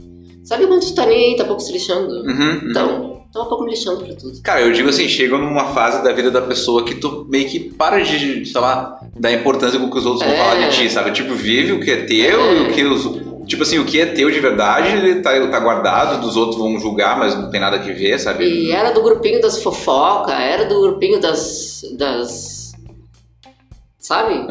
[0.45, 2.09] Sabe quando tu tá nem aí, tá pouco se lixando?
[2.23, 2.71] Uhum, uhum.
[2.71, 4.41] Então, tava pouco me lixando pra tudo.
[4.43, 7.59] Cara, eu digo assim, chega numa fase da vida da pessoa que tu meio que
[7.59, 10.39] para de, sei lá, dar importância com o que os outros vão É.
[10.39, 11.11] falar de ti, sabe?
[11.11, 12.55] Tipo, vive o que é teu É.
[12.59, 13.05] e o que os.
[13.47, 16.79] Tipo assim, o que é teu de verdade, ele tá, tá guardado, dos outros vão
[16.81, 18.45] julgar, mas não tem nada que ver, sabe?
[18.45, 21.83] E era do grupinho das fofoca, era do grupinho das.
[21.97, 22.57] das.
[23.99, 24.47] Sabe?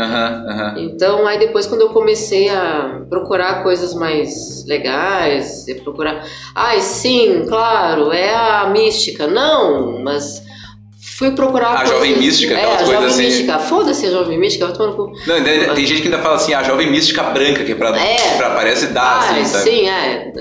[0.77, 6.25] Então, aí depois quando eu comecei a procurar coisas mais legais, e procurar.
[6.53, 9.27] Ai, sim, claro, é a mística.
[9.27, 10.43] Não, mas
[11.17, 11.82] fui procurar.
[11.82, 13.23] A jovem mística, é, aquelas a coisas jovem assim.
[13.38, 13.60] mística.
[13.60, 15.12] Foda-se a jovem mística, vai tomar no cu.
[15.28, 17.89] Não, ainda- tem gente que ainda fala assim, a jovem mística branca, que é pra,
[17.97, 18.38] É.
[18.38, 19.63] pra parece dar, Ah, assim, sabe?
[19.69, 20.32] sim, é.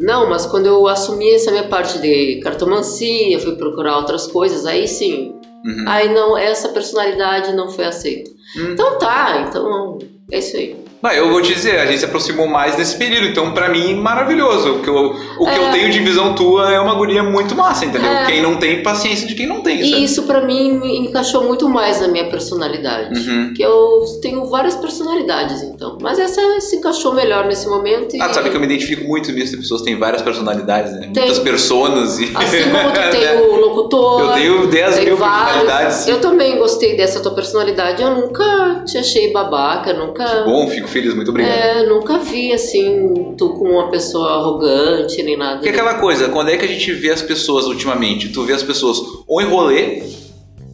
[0.00, 4.88] Não, mas quando eu assumi essa minha parte de cartomancia, fui procurar outras coisas, aí
[4.88, 5.32] sim.
[5.64, 5.84] Uhum.
[5.88, 8.30] Aí não, essa personalidade não foi aceita.
[8.56, 8.72] Hum.
[8.72, 9.98] Então tá, então
[10.30, 10.76] é isso aí.
[11.04, 13.94] Mas eu vou te dizer, a gente se aproximou mais desse período, então pra mim,
[13.94, 14.76] maravilhoso.
[14.76, 15.58] O que eu, o que É.
[15.58, 18.10] eu tenho de visão tua é uma guria muito massa, entendeu?
[18.10, 18.24] É.
[18.24, 20.02] Quem não tem, paciência de quem não tem, E sabe?
[20.04, 23.18] isso pra mim me encaixou muito mais na minha personalidade.
[23.28, 23.52] Uhum.
[23.54, 25.98] Que eu tenho várias personalidades, então.
[26.00, 28.16] Mas essa se encaixou melhor nesse momento.
[28.16, 28.22] E...
[28.22, 31.10] Ah, tu sabe que eu me identifico muito nisso, as pessoas têm várias personalidades, né?
[31.12, 31.24] Tem.
[31.24, 32.32] Muitas personas e...
[32.34, 34.20] Assim como tu tem o locutor.
[34.22, 35.52] Eu tenho 10 tem mil vários.
[35.52, 36.08] personalidades.
[36.08, 38.02] Eu também gostei dessa tua personalidade.
[38.02, 40.24] Eu nunca te achei babaca, nunca.
[40.44, 41.52] Bom, fico feliz, muito obrigado.
[41.52, 45.56] É, nunca vi assim, tu como uma pessoa arrogante nem nada.
[45.56, 48.30] Porque aquela coisa, quando é que a gente vê as pessoas ultimamente?
[48.30, 50.02] Tu vê as pessoas ou em rolê,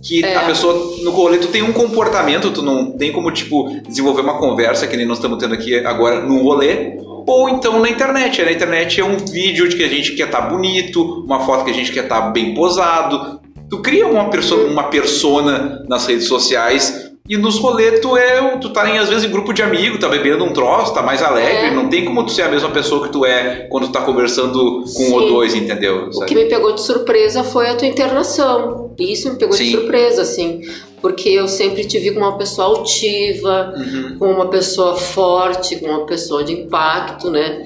[0.03, 0.37] que É.
[0.37, 4.39] a pessoa no rolê tu tem um comportamento, tu não tem como, tipo, desenvolver uma
[4.39, 6.99] conversa que nem nós estamos tendo aqui agora num rolê.
[7.27, 8.43] Ou então na internet.
[8.43, 11.71] Na internet é um vídeo de que a gente quer estar bonito, uma foto que
[11.71, 13.41] a gente quer estar bem posado.
[13.69, 18.71] Tu cria uma, perso uma persona nas redes sociais e nos rolês tu é, tu
[18.71, 21.69] tá em, às vezes em grupo de amigos, tá bebendo um troço, tá mais alegre,
[21.69, 21.71] É.
[21.71, 24.83] não tem como tu ser a mesma pessoa que tu é quando tu tá conversando
[24.95, 25.29] com um ou Sim.
[25.29, 26.09] dois, entendeu?
[26.09, 26.27] O Sabe?
[26.27, 28.91] que me pegou de surpresa foi a tua internação.
[28.99, 29.65] Isso me pegou Sim.
[29.65, 30.61] de surpresa, assim.
[31.01, 34.17] Porque eu sempre te vi como uma pessoa altiva, Uhum.
[34.19, 37.63] como uma pessoa forte, como uma pessoa de impacto, né?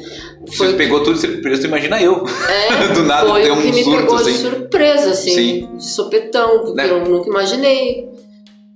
[0.46, 2.22] Você pegou tudo de surpresa, tu imagina eu.
[2.48, 4.38] É, do nada foi o um que me surto, pegou de assim.
[4.42, 5.68] surpresa, assim, Sim.
[5.76, 6.90] de sopetão, porque Né?
[6.90, 8.08] eu nunca imaginei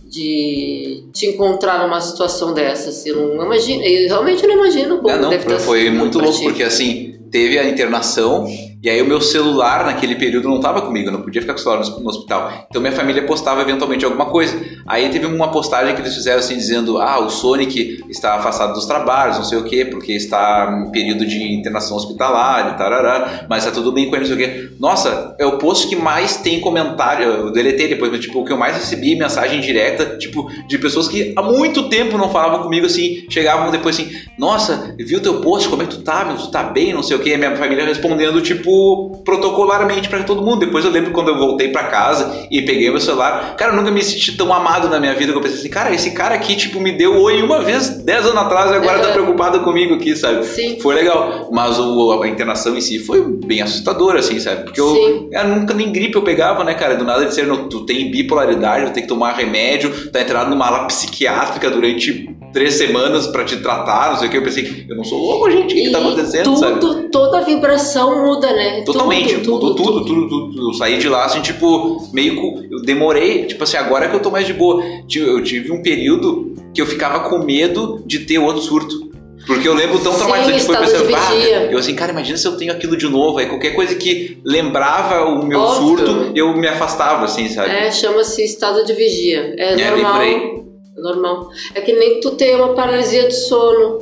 [0.09, 5.11] de te encontrar numa situação dessa, assim, eu não imagino, eu realmente não imagino como
[5.11, 8.46] Ah, não, deve ter foi muito louco, porque assim, teve a internação,
[8.80, 11.62] e aí o meu celular naquele período não tava comigo, não podia ficar com o
[11.62, 12.66] celular no, hospital.
[12.70, 14.60] Então minha família postava eventualmente alguma coisa.
[14.86, 18.86] Aí teve uma postagem que eles fizeram assim, dizendo: ah, o Sonic está afastado dos
[18.86, 23.70] trabalhos, não sei o quê, porque está em período de internação hospitalar tarará, mas tá
[23.70, 24.70] tudo bem com ele, não sei o quê.
[24.78, 28.52] Nossa, é o post que mais tem comentário, eu deletei depois, mas tipo, o que
[28.52, 32.86] eu mais recebi mensagem direta, tipo, de pessoas que há muito tempo não falavam comigo
[32.86, 36.50] assim, chegavam depois assim, nossa, viu teu post, como é que tu tá, meu, tu
[36.50, 40.61] tá bem, não sei o que, a minha família respondendo, tipo, protocolarmente pra todo mundo.
[40.61, 43.90] Depois eu lembro quando eu voltei pra casa e peguei meu celular, cara, eu nunca
[43.90, 46.57] me senti tão amado na minha vida que eu pensei assim, cara, esse cara aqui,
[46.57, 49.12] tipo, me deu oi uma vez, 10 anos atrás, e agora tá É.
[49.12, 50.44] preocupado comigo aqui, sabe?
[50.46, 50.78] Sim.
[50.81, 54.64] Foi legal, mas o, a internação em si foi bem assustadora, assim, sabe?
[54.64, 55.28] Porque eu, Sim.
[55.33, 56.94] eu nunca nem gripe eu pegava, né, cara?
[56.96, 60.66] Do nada de ser, tu tem bipolaridade, tu tem que tomar remédio, tá entrado numa
[60.66, 64.37] ala psiquiátrica durante três semanas pra te tratar, não sei o que.
[64.38, 67.08] Eu pensei, eu não sou louco, gente, o que, que tá E acontecendo, tudo, sabe?
[67.11, 68.83] Toda a vibração muda, né?
[68.83, 72.75] Totalmente, tudo, mudou tudo, tudo, tudo, Eu saí de lá, assim, tipo, meio que.
[72.75, 74.83] Eu demorei, tipo assim, agora que eu tô mais de boa.
[75.14, 79.09] Eu tive um período que eu ficava com medo de ter outro surto.
[79.47, 81.68] Porque eu lembro tão Sim, traumatizante que foi de vigia.
[81.71, 83.38] eu assim, cara, imagina se eu tenho aquilo de novo.
[83.38, 85.97] Aí qualquer coisa que lembrava o meu Óbvio.
[85.99, 87.71] surto, eu me afastava, assim, sabe?
[87.71, 89.55] É, chama-se estado de vigia.
[89.57, 90.23] É, É, normal.
[90.23, 91.49] É normal.
[91.75, 94.01] É que nem tu ter uma paralisia de sono.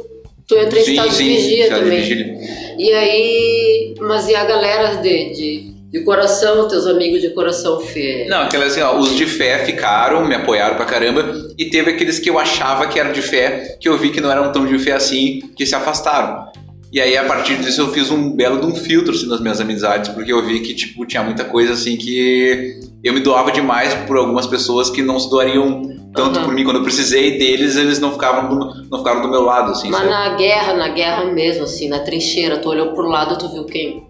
[0.48, 2.00] Tu entra em estado de vigia estado de também.
[2.00, 2.34] vigília.
[2.78, 8.26] E aí, mas e a galera de, de, de coração, teus amigos de coração fé?
[8.28, 12.18] Não, aquelas assim, ó, os de fé ficaram, me apoiaram pra caramba, e teve aqueles
[12.18, 14.78] que eu achava que eram de fé, que eu vi que não eram tão de
[14.78, 16.46] fé assim, que se afastaram.
[16.92, 19.60] E aí, a partir disso, eu fiz um belo de um filtro assim, nas minhas
[19.60, 23.94] amizades, porque eu vi que, tipo, tinha muita coisa assim que eu me doava demais
[24.06, 25.82] por algumas pessoas que não se doariam
[26.14, 26.46] tanto Aham.
[26.46, 29.72] por mim quando eu precisei deles, eles não ficavam do, não ficaram do meu lado,
[29.72, 30.10] assim, Mas sabe?
[30.10, 34.05] na guerra, na guerra mesmo, assim, na trincheira, tu olhou pro lado, tu viu quem?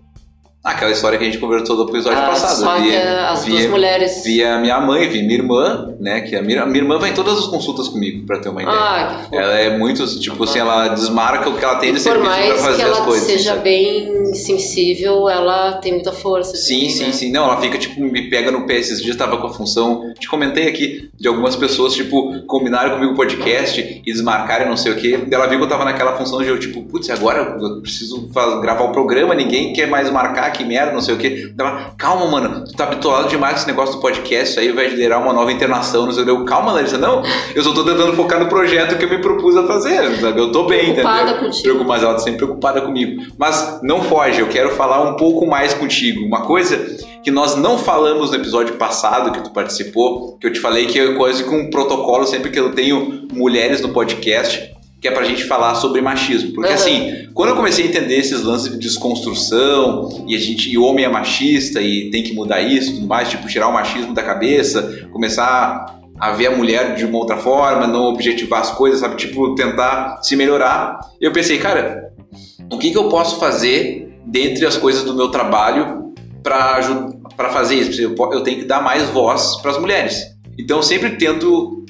[0.66, 2.56] Aquela história que a gente conversou do episódio Ah, passado.
[2.58, 4.24] só que Via- as via- duas mulheres.
[4.24, 6.22] Via minha mãe, via minha irmã, né?
[6.22, 8.76] Que a minha, minha irmã vai em todas as consultas comigo, pra ter uma ideia.
[8.76, 9.34] Ah, que fofo.
[9.36, 12.24] Ela é muito, tipo assim, ela desmarca o que ela tem de E por serviço
[12.30, 13.26] pra mais fazer que as ela coisas.
[13.26, 13.62] seja sabe?
[13.62, 16.56] bem sensível, ela tem muita força.
[16.56, 17.12] Sim, também, sim, né?
[17.12, 17.30] sim.
[17.32, 18.76] Não, ela fica, tipo, me pega no pé.
[18.76, 20.12] Esses dias tava com a função.
[20.18, 24.92] Te comentei aqui de algumas pessoas, tipo, combinaram comigo o podcast e desmarcaram não sei
[24.92, 25.18] o quê.
[25.30, 28.28] Ela viu que eu tava naquela função de eu, tipo, putz, agora eu preciso
[28.60, 31.52] gravar o programa, ninguém quer mais marcar, que merda, não sei o quê.
[31.58, 34.88] Ela, calma, mano, tu tá habituado demais com esse negócio do podcast, isso aí vai
[34.88, 36.44] liderar uma nova internação, não sei o quê.
[36.46, 37.22] Calma, Larissa, não,
[37.54, 40.40] eu só tô tentando focar no projeto que eu me propus a fazer, sabe?
[40.40, 41.50] Eu tô bem, Preocupada entendeu?
[41.50, 41.84] contigo.
[41.84, 43.22] Mas ela tá sempre preocupada comigo.
[43.38, 46.24] Mas não foge, eu quero falar um pouco mais contigo.
[46.24, 50.60] Uma coisa que nós não falamos no episódio passado que tu participou, que eu te
[50.60, 54.72] falei que é quase que um protocolo sempre que eu tenho mulheres no podcast,
[55.06, 56.52] que é pra gente falar sobre machismo.
[56.52, 56.74] Porque Uhum.
[56.74, 60.82] assim, quando eu comecei a entender esses lances de desconstrução e a gente e o
[60.82, 64.12] homem é machista e tem que mudar isso, e tudo mais, tipo tirar o machismo
[64.12, 69.00] da cabeça, começar a ver a mulher de uma outra forma, não objetivar as coisas,
[69.00, 70.98] sabe, tipo tentar se melhorar.
[71.20, 72.10] Eu pensei, cara,
[72.72, 78.00] o que, que eu posso fazer dentre as coisas do meu trabalho para fazer isso?
[78.02, 80.20] Eu tenho que dar mais voz para as mulheres.
[80.58, 81.84] Então eu sempre tento,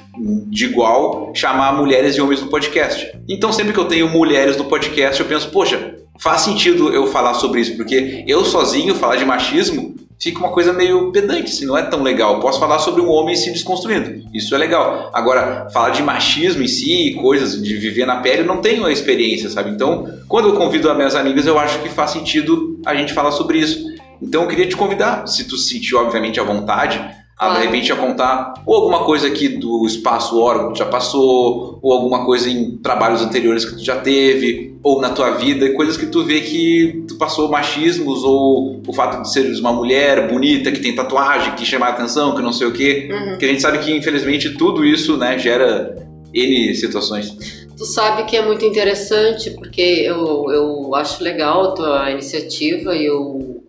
[0.47, 3.11] de igual, chamar mulheres e homens no podcast.
[3.27, 7.33] Então sempre que eu tenho mulheres no podcast, eu penso, poxa, faz sentido eu falar
[7.35, 11.77] sobre isso, porque eu sozinho falar de machismo fica uma coisa meio pedante, assim, não
[11.77, 12.35] é tão legal.
[12.35, 15.11] Eu posso falar sobre um homem se desconstruindo, isso é legal.
[15.13, 18.91] Agora, falar de machismo em si, coisas de viver na pele, eu não tenho a
[18.91, 19.71] experiência, sabe?
[19.71, 23.31] Então, quando eu convido as minhas amigas, eu acho que faz sentido a gente falar
[23.31, 23.85] sobre isso.
[24.21, 26.99] Então, eu queria te convidar, se tu se sentir, obviamente, à vontade,
[27.37, 30.85] a de repente a contar ou alguma coisa aqui do espaço órgão que tu já
[30.85, 35.71] passou, ou alguma coisa em trabalhos anteriores que tu já teve, ou na tua vida,
[35.73, 40.27] coisas que tu vê que tu passou machismos, ou o fato de seres uma mulher
[40.27, 43.09] bonita, que tem tatuagem, que chama a atenção, que não sei o quê.
[43.11, 43.37] Uhum.
[43.37, 45.95] Que a gente sabe que, infelizmente, tudo isso, né, gera
[46.33, 47.37] N situações.
[47.77, 53.05] Tu sabe que é muito interessante, porque eu, eu acho legal a tua iniciativa e
[53.05, 53.63] eu.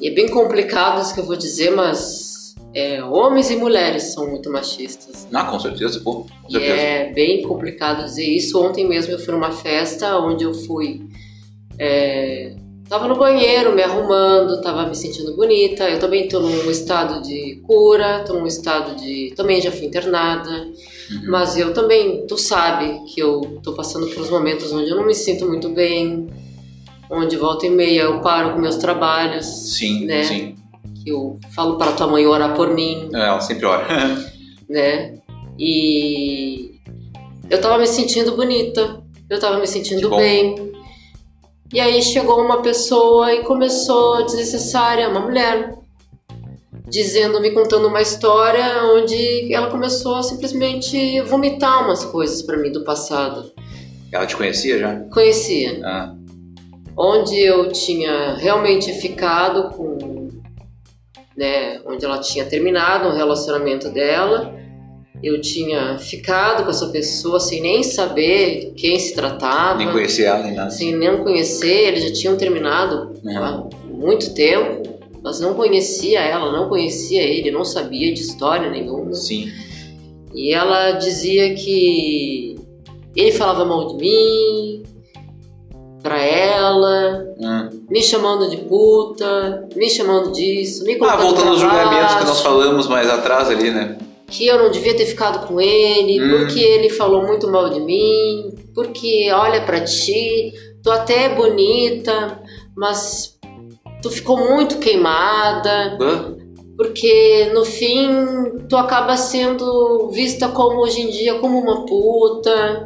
[0.00, 4.28] E é bem complicado isso que eu vou dizer, mas é, homens e mulheres são
[4.28, 5.26] muito machistas.
[5.32, 6.74] Ah, com certeza, pô, com E certeza.
[6.74, 8.62] é bem complicado dizer isso.
[8.62, 11.00] Ontem mesmo eu fui numa festa onde eu fui.
[11.78, 12.54] É,
[12.88, 15.88] tava no banheiro me arrumando, tava me sentindo bonita.
[15.88, 19.32] Eu também tô num estado de cura, tô num estado de.
[19.34, 20.50] Também já fui internada.
[20.50, 21.22] Uhum.
[21.28, 25.06] Mas eu também, tu sabe que eu tô passando por uns momentos onde eu não
[25.06, 26.26] me sinto muito bem,
[27.10, 30.22] onde volta e meia eu paro com meus trabalhos, Sim, né?
[30.24, 30.54] sim.
[31.02, 33.86] que eu falo para tua mãe orar por mim, É, ela sempre ora.
[34.68, 35.18] né?
[35.58, 36.72] E
[37.48, 40.72] eu tava me sentindo bonita, eu tava me sentindo bem.
[41.72, 45.74] E aí chegou uma pessoa e começou desnecessária, uma mulher,
[46.88, 52.70] dizendo, me contando uma história onde ela começou a simplesmente vomitar umas coisas pra mim
[52.70, 53.50] do passado.
[54.12, 54.94] Ela te conhecia já?
[55.12, 56.14] Conhecia, Ah,
[56.96, 60.28] onde eu tinha realmente ficado com,
[61.36, 64.54] né, onde ela tinha terminado um relacionamento dela.
[65.22, 69.78] Eu tinha ficado com essa pessoa sem nem saber quem se tratava.
[69.78, 70.70] nem conhecia ela, nem nada.
[70.70, 73.38] sem nem conhecer, eles já tinham terminado Uhum.
[73.38, 74.82] há muito tempo,
[75.22, 79.12] mas não conhecia ela, não conhecia ele, não sabia de história nenhuma.
[79.14, 79.50] Sim.
[80.34, 82.54] E ela dizia que
[83.16, 84.82] ele falava mal de mim,
[86.06, 87.68] pra ela, Ah.
[87.90, 92.40] me chamando de puta, me chamando disso, me Ah, colocando voltando aos julgamentos que nós
[92.42, 93.98] falamos mais atrás ali, né?
[94.28, 96.38] que eu não devia ter ficado com ele, Hum.
[96.38, 102.40] porque ele falou muito mal de mim, porque olha pra ti, tu até é bonita,
[102.76, 103.36] mas
[104.02, 106.32] tu ficou muito queimada, Ah,
[106.76, 108.08] porque no fim
[108.68, 112.84] tu acaba sendo vista como hoje em dia como uma puta.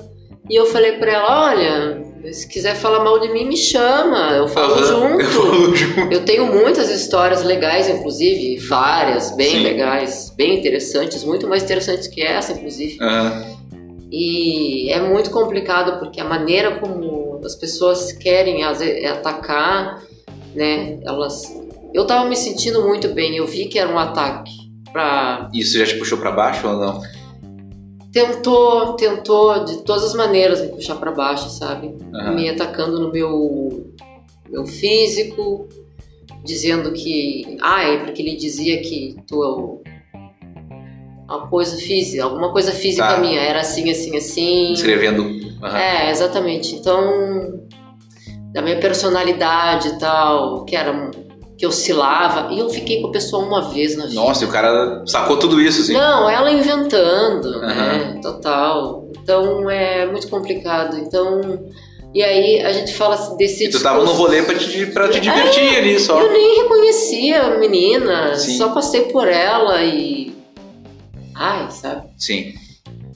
[0.49, 2.03] E eu falei pra ela, olha,
[2.33, 4.85] se quiser falar mal de mim, me chama, eu falo aham.
[4.85, 5.21] junto.
[5.25, 6.13] Eu falo junto.
[6.13, 9.63] Eu tenho muitas histórias legais, inclusive, várias, bem Sim.
[9.63, 12.99] legais, bem interessantes, muito mais interessantes que essa, inclusive.
[13.01, 13.43] Ah,
[14.11, 20.03] E é muito complicado porque a maneira como as pessoas querem atacar,
[20.55, 20.99] né?
[21.05, 21.43] Elas.
[21.95, 24.53] Eu tava me sentindo muito bem, eu vi que era um ataque.
[24.93, 25.49] Pra...
[25.55, 27.01] isso já te puxou pra baixo ou não?
[28.13, 31.95] Tentou, tentou de todas as maneiras me puxar pra baixo, sabe?
[32.15, 32.35] Aham.
[32.35, 33.93] me atacando no meu,
[34.49, 35.69] meu físico,
[36.45, 37.57] dizendo que.
[37.63, 39.81] Ah, é porque ele dizia que tu.
[41.29, 43.19] Uma coisa física, alguma coisa física Tá.
[43.19, 44.73] minha, era assim, assim, assim.
[44.73, 45.23] Escrevendo.
[45.63, 45.79] Aham.
[45.79, 46.75] É, exatamente.
[46.75, 47.61] Então.
[48.53, 50.93] da minha personalidade e tal, que era
[51.61, 54.15] que oscilava, e eu fiquei com a pessoa uma vez na vida.
[54.15, 55.93] Nossa, e o cara sacou tudo isso, assim.
[55.93, 57.65] Não, ela inventando, Aham.
[57.67, 58.21] né?
[58.23, 59.05] Total.
[59.23, 60.97] Então é muito complicado.
[60.97, 61.63] Então,
[62.15, 65.11] e aí a gente fala assim, desse E tu tava no rolê pra te, pra
[65.11, 66.19] te divertir ali só.
[66.19, 68.57] Eu nem reconhecia a menina, Sim.
[68.57, 70.33] só passei por ela e.
[71.35, 72.09] Ai, sabe?
[72.17, 72.55] Sim.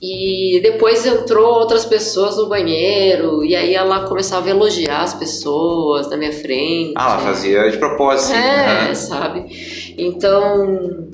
[0.06, 6.10] E depois entrou outras pessoas no banheiro, e aí ela começava a elogiar as pessoas
[6.10, 6.92] na minha frente.
[6.94, 8.34] Ah, ela fazia de propósito.
[8.34, 8.42] assim.
[8.46, 8.94] É, Aham.
[8.94, 9.94] sabe?
[9.96, 11.08] Então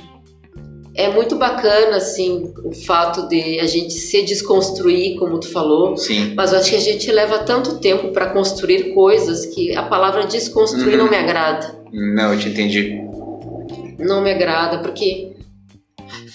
[0.94, 5.96] é muito bacana assim o fato de a gente se desconstruir, como tu falou.
[5.96, 6.32] Sim.
[6.36, 10.26] Mas eu acho que a gente leva tanto tempo para construir coisas que a palavra
[10.26, 11.04] desconstruir Uhum.
[11.04, 11.78] não me agrada.
[11.92, 13.00] Não, eu te entendi.
[14.00, 15.29] Não me agrada, porque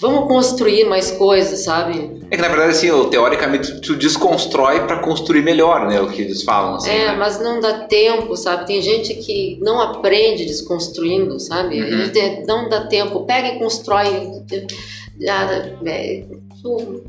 [0.00, 2.20] vamos construir mais coisas, sabe?
[2.30, 6.00] É que na verdade, assim, o- teoricamente tu, desconstrói pra construir melhor, né?
[6.00, 6.90] O que eles falam, assim.
[6.90, 7.16] É, né?
[7.16, 8.66] mas não dá tempo, sabe?
[8.66, 11.80] Tem gente que não aprende desconstruindo, sabe?
[11.80, 12.10] Uhum.
[12.46, 13.24] Não dá tempo.
[13.24, 14.06] Pega e constrói.
[15.28, 16.24] ah, é,
[16.62, 17.02] tu-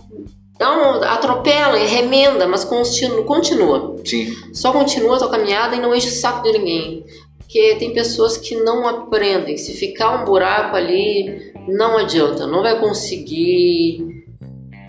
[0.60, 3.96] Não, atropela e remenda, mas continua, continua.
[4.04, 4.34] Sim.
[4.54, 7.06] Só continua a tua caminhada e não enche o saco de ninguém.
[7.48, 9.56] Porque tem pessoas que não aprendem.
[9.56, 12.46] Se ficar um buraco ali, não adianta.
[12.46, 14.06] Não vai conseguir,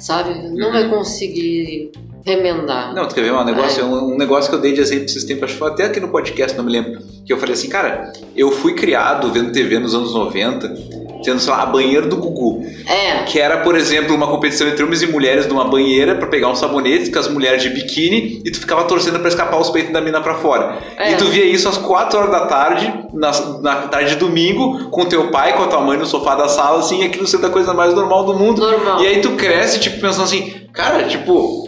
[0.00, 0.34] sabe?
[0.50, 0.72] Não Uhum.
[0.72, 1.92] vai conseguir
[2.26, 2.92] remendar.
[2.94, 3.84] Não, tu quer ver um negócio?
[3.86, 6.00] Um, um negócio que eu dei de exemplo esses tempos, acho que foi até aqui
[6.00, 7.00] no podcast, não me lembro.
[7.24, 10.68] Que eu falei assim, cara, eu fui criado vendo TV nos anos 90,
[11.22, 12.64] tendo, sei lá, a banheira do Gugu.
[12.86, 16.48] É, Que era, por exemplo, uma competição entre homens e mulheres numa banheira pra pegar
[16.48, 19.92] um sabonete com as mulheres de biquíni e tu ficava torcendo pra escapar os peitos
[19.92, 20.78] da mina pra fora.
[20.96, 21.12] É.
[21.12, 25.04] E tu via isso às 4 horas da tarde, na, na tarde de domingo, com
[25.04, 27.50] teu pai, com a tua mãe no sofá da sala, assim, e aquilo sendo a
[27.50, 28.60] coisa mais normal do mundo.
[28.60, 29.02] normal.
[29.02, 31.67] E aí tu cresce, tipo, pensando assim, cara, tipo.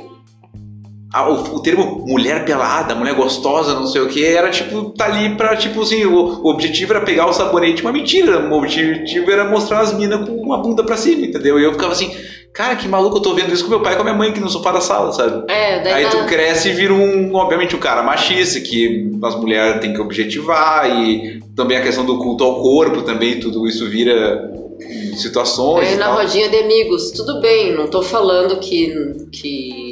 [1.12, 5.06] A- o, o termo mulher pelada, mulher gostosa, não sei o que, era tipo, tá
[5.06, 8.48] ali pra, tipo assim, o, o objetivo era pegar o sabonete, uma mentira.
[8.48, 11.58] O objetivo era mostrar as minas com uma bunda pra cima, entendeu?
[11.58, 12.11] E eu ficava assim,
[12.52, 14.30] cara, que maluco, eu tô vendo isso com meu pai e com a minha mãe
[14.30, 15.44] aqui no sofá da sala, sabe?
[15.52, 19.80] É, daí Aí tu cresce e vira um, obviamente, um cara machista, que as mulheres
[19.80, 24.50] têm que objetivar, e também a questão do culto ao corpo também, tudo isso vira
[25.16, 28.94] situações Aí e na rodinha de amigos, tudo bem, não tô falando que,
[29.30, 29.89] que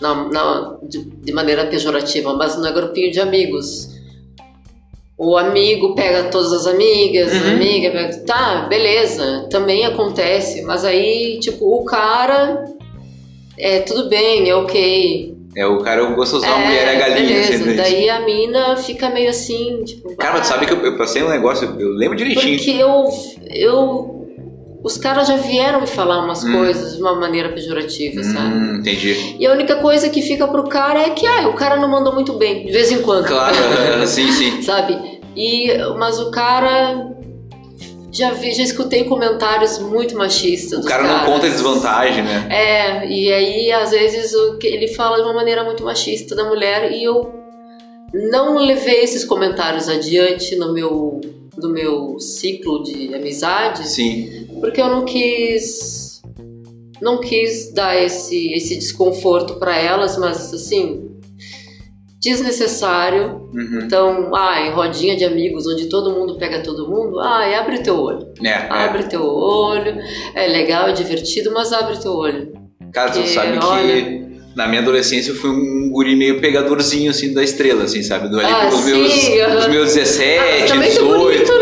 [0.00, 3.94] na, na- de, de maneira pejorativa, mas no grupinho de amigos.
[5.18, 7.52] O amigo pega todas as amigas, a Uhum.
[7.54, 8.18] amiga pega.
[8.26, 12.64] Tá, beleza, também acontece, mas aí, tipo, o cara.
[13.58, 15.34] É, tudo bem, é ok.
[15.56, 17.28] É, o cara gosto de usar a mulher e a galinha.
[17.28, 17.52] beleza.
[17.56, 17.74] sempre.
[17.76, 20.14] Daí a mina fica meio assim, tipo.
[20.16, 22.58] Cara, mas tu ah, sabe que eu, eu passei um negócio, eu lembro direitinho.
[22.58, 23.08] Porque eu,
[23.54, 24.15] eu.
[24.82, 26.52] Os caras já vieram me falar umas Hum.
[26.52, 28.54] coisas de uma maneira pejorativa, sabe?
[28.54, 29.36] Hum, entendi.
[29.38, 32.14] E a única coisa que fica pro cara é que, ah, o cara não mandou
[32.14, 33.26] muito bem, de vez em quando.
[33.26, 33.54] Claro,
[34.06, 34.62] sim, sim.
[34.62, 35.20] sabe?
[35.34, 35.68] E,
[35.98, 37.10] mas o cara.
[38.12, 40.82] Já vi, já escutei comentários muito machistas.
[40.84, 41.26] O cara não caras.
[41.34, 42.46] conta desvantagem, né?
[42.50, 47.04] É, e aí às vezes ele fala de uma maneira muito machista da mulher e
[47.04, 47.34] eu
[48.14, 51.20] não levei esses comentários adiante no meu
[51.58, 54.45] no meu ciclo de amizades Sim.
[54.60, 56.20] Porque eu não quis
[57.00, 61.10] não quis dar esse esse desconforto para elas, mas assim
[62.20, 63.48] desnecessário.
[63.54, 63.80] Uhum.
[63.84, 67.96] Então, ah, em rodinha de amigos onde todo mundo pega todo mundo, ah, abre teu
[67.96, 68.26] olho.
[68.42, 68.66] É, é.
[68.68, 69.96] Abre teu olho.
[70.34, 72.52] É legal, é divertido, mas abre teu olho.
[72.92, 74.26] Cara, tu que, sabe que olha-
[74.56, 78.28] na minha adolescência eu fui um guri meio pegadorzinho, assim, da estrela, assim, sabe?
[78.28, 78.90] Do, ali Ah, pelos sim,
[79.36, 81.52] meus, os meus Ah, 17, mas também tá 18.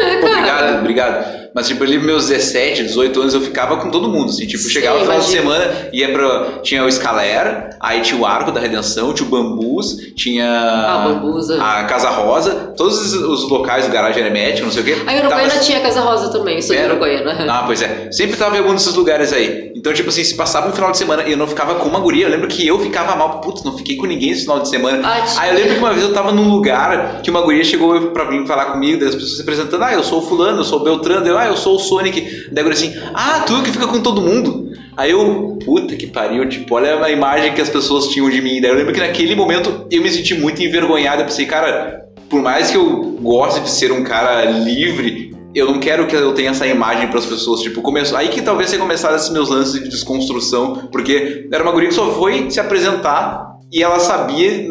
[0.95, 1.45] Obrigado.
[1.55, 4.47] Mas, tipo, ali meus 17, 18 anos eu ficava com todo mundo, assim.
[4.47, 6.59] Tipo, Sim, chegava no final de semana, ia pra...
[6.62, 10.47] Tinha o Escaler, aí tinha o Arco da Redenção, tinha o Bambus, tinha...
[10.49, 11.62] Ah, Bambusa.
[11.62, 14.92] A Casa Rosa, todos os, locais do Garagem Hermético, não sei o quê.
[15.07, 16.82] A Uruguaiana Tava- tinha Casa Rosa também, sou de?
[16.82, 17.47] Uruguaiana.
[17.49, 18.11] Ah, pois é.
[18.11, 19.74] Sempre tava em algum desses lugares aí.
[19.85, 22.01] Então, tipo assim, se passava um final de semana e eu não ficava com uma
[22.01, 24.70] guria, eu lembro que eu ficava mal, putz, não fiquei com ninguém esse final de
[24.70, 25.07] semana.
[25.07, 25.43] Ah, tinha.
[25.43, 28.24] Aí eu lembro que uma vez eu tava num lugar que uma guria chegou pra
[28.30, 30.80] mim falar comigo, daí as pessoas se apresentando, ah, eu sou o fulano, eu sou
[30.80, 32.49] o Beltrano, eu, ah, eu sou o Sonic.
[32.51, 34.72] Daí a guria assim, ah, tu que fica com todo mundo.
[34.97, 38.62] Aí eu, puta que pariu, tipo, olha a imagem que as pessoas tinham de mim.
[38.62, 42.41] Daí eu lembro que naquele momento eu me senti muito envergonhado, eu pensei, cara, por
[42.41, 46.50] mais que eu goste de ser um cara livre, eu não quero que eu tenha
[46.50, 47.61] essa imagem para as pessoas.
[47.61, 51.72] Tipo, começou aí que talvez tenha começado esses meus lances de desconstrução, porque era uma
[51.72, 54.66] guria que só foi se apresentar e ela sabia,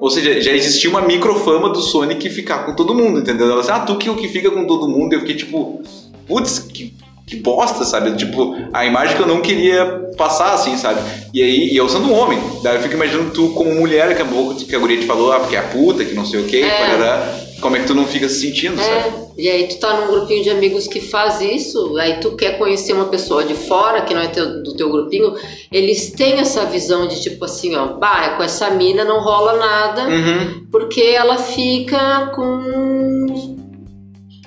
[0.00, 3.50] ou seja, já existia uma microfama do Sonic ficar com todo mundo, entendeu?
[3.50, 5.12] Ela disse, ah, tu que é o que fica com todo mundo.
[5.12, 5.82] Eu fiquei tipo,
[6.26, 6.94] putz, que
[7.26, 8.12] que bosta, sabe?
[8.16, 9.84] Tipo, a imagem que eu não queria
[10.16, 11.00] passar, assim, sabe?
[11.34, 14.22] E aí, e eu sendo um homem, daí eu fico imaginando tu como mulher, que
[14.22, 16.38] a, boca- que a guria te falou, ah, porque é a puta, que não sei
[16.42, 16.70] o quê, É.
[16.70, 17.34] parará.
[17.60, 18.90] Como é que tu não fica se sentindo, sabe?
[18.90, 22.58] É, e aí tu tá num grupinho de amigos que faz isso, aí tu quer
[22.58, 25.34] conhecer uma pessoa de fora, que não é teu- do teu grupinho,
[25.72, 30.08] eles têm essa visão de tipo assim, ó, bah, com essa mina não rola nada,
[30.08, 30.66] Uhum.
[30.70, 33.56] porque ela fica com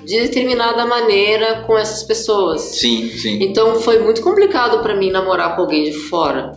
[0.04, 2.62] de determinada maneira com essas pessoas.
[2.62, 3.38] Sim, sim.
[3.42, 6.52] Então foi muito complicado pra mim namorar com alguém de fora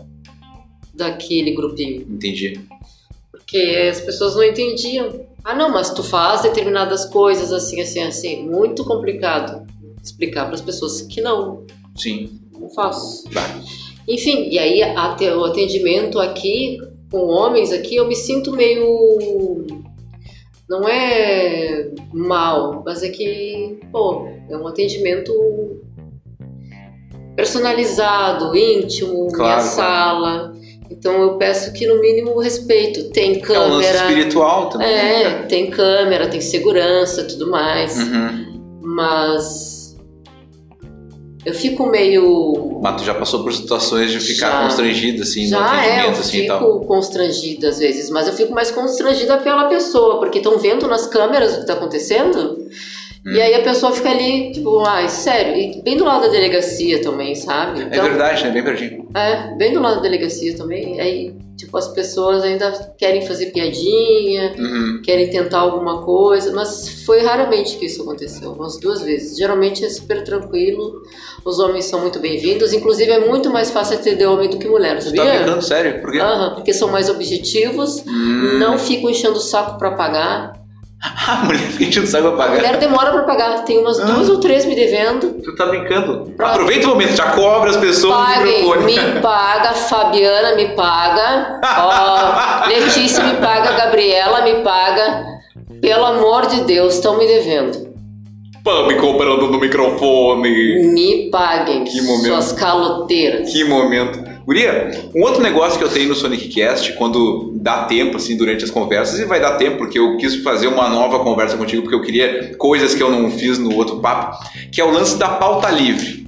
[0.94, 2.60] daquele grupinho, Entendi.
[3.44, 3.58] Porque
[3.90, 5.26] as pessoas não entendiam.
[5.44, 8.48] Ah, não, mas tu faz determinadas coisas assim, assim, assim.
[8.48, 9.68] Muito complicado
[10.02, 11.66] explicar para as pessoas que não,
[11.96, 12.40] Sim.
[12.58, 13.30] não faço.
[13.30, 13.42] Tá.
[14.08, 16.78] Enfim, e aí até o atendimento aqui
[17.10, 19.66] com homens aqui eu me sinto meio
[20.68, 25.32] não é mal, mas é que, pô, é um atendimento
[27.36, 30.22] personalizado, íntimo, Claro, minha claro.
[30.22, 30.54] sala.
[30.92, 33.10] Então eu peço que no mínimo respeito.
[33.10, 33.98] Tem É um lance câmera.
[34.10, 34.88] espiritual também.
[34.88, 37.98] né, É, tem câmera, tem segurança, tudo mais.
[37.98, 38.62] Uhum.
[38.82, 39.98] Mas
[41.46, 44.64] eu fico meio Mas tu já passou por situações de ficar Já.
[44.64, 46.80] constrangido, assim, no Já é, eu atendimento, assim, e fico tal.
[46.82, 51.56] constrangida às vezes, mas eu fico mais constrangida pela pessoa, porque estão vendo nas câmeras
[51.58, 52.58] o que tá acontecendo.
[53.26, 53.32] Hum.
[53.32, 57.02] E aí a pessoa fica ali, tipo, ai, sério, e bem do lado da delegacia
[57.02, 57.82] também, sabe?
[57.82, 58.52] É Então, verdade, né?
[58.52, 59.08] Bem pertinho.
[59.16, 61.00] é, bem do lado da delegacia também.
[61.00, 65.02] Aí, tipo, as pessoas ainda querem fazer piadinha, Uhum.
[65.06, 69.38] querem tentar alguma coisa, mas foi raramente que isso aconteceu, umas duas vezes.
[69.38, 71.02] Geralmente é super tranquilo,
[71.46, 75.02] os homens são muito bem-vindos, inclusive é muito mais fácil atender homem do que mulher,
[75.02, 75.24] sabia?
[75.24, 76.02] tá brincando sério?
[76.02, 76.20] Por quê?
[76.20, 78.60] Aham, porque são mais objetivos, Hum.
[78.60, 80.62] não ficam enchendo o saco pra pagar.
[81.28, 82.56] A mulher fica enchendo saco pra A pagar.
[82.56, 84.06] mulher demora pra pagar, tem umas Ah.
[84.06, 85.34] duas ou três me devendo.
[85.44, 86.32] Tu tá brincando.
[86.38, 88.86] Pra- Aproveita o momento, já cobra as pessoas Paguem, microfone.
[88.86, 91.60] me paga, Fabiana me paga,
[92.68, 95.26] Letícia me paga, Gabriela me paga.
[95.82, 97.92] Pelo amor de Deus, estão me devendo.
[98.64, 100.88] Pá, me cobrando no microfone.
[100.94, 102.28] Me paguem, Que momento.
[102.28, 103.52] suas caloteiras.
[103.52, 104.20] Que momento.
[104.46, 108.64] Guria, um outro negócio que eu tenho no Sonic Cast, quando dá tempo, assim, durante
[108.64, 111.96] as conversas, e vai dar tempo, porque eu quis fazer uma nova conversa contigo, porque
[111.96, 114.38] eu queria coisas que eu não fiz no outro papo,
[114.70, 116.28] que é o lance da pauta livre.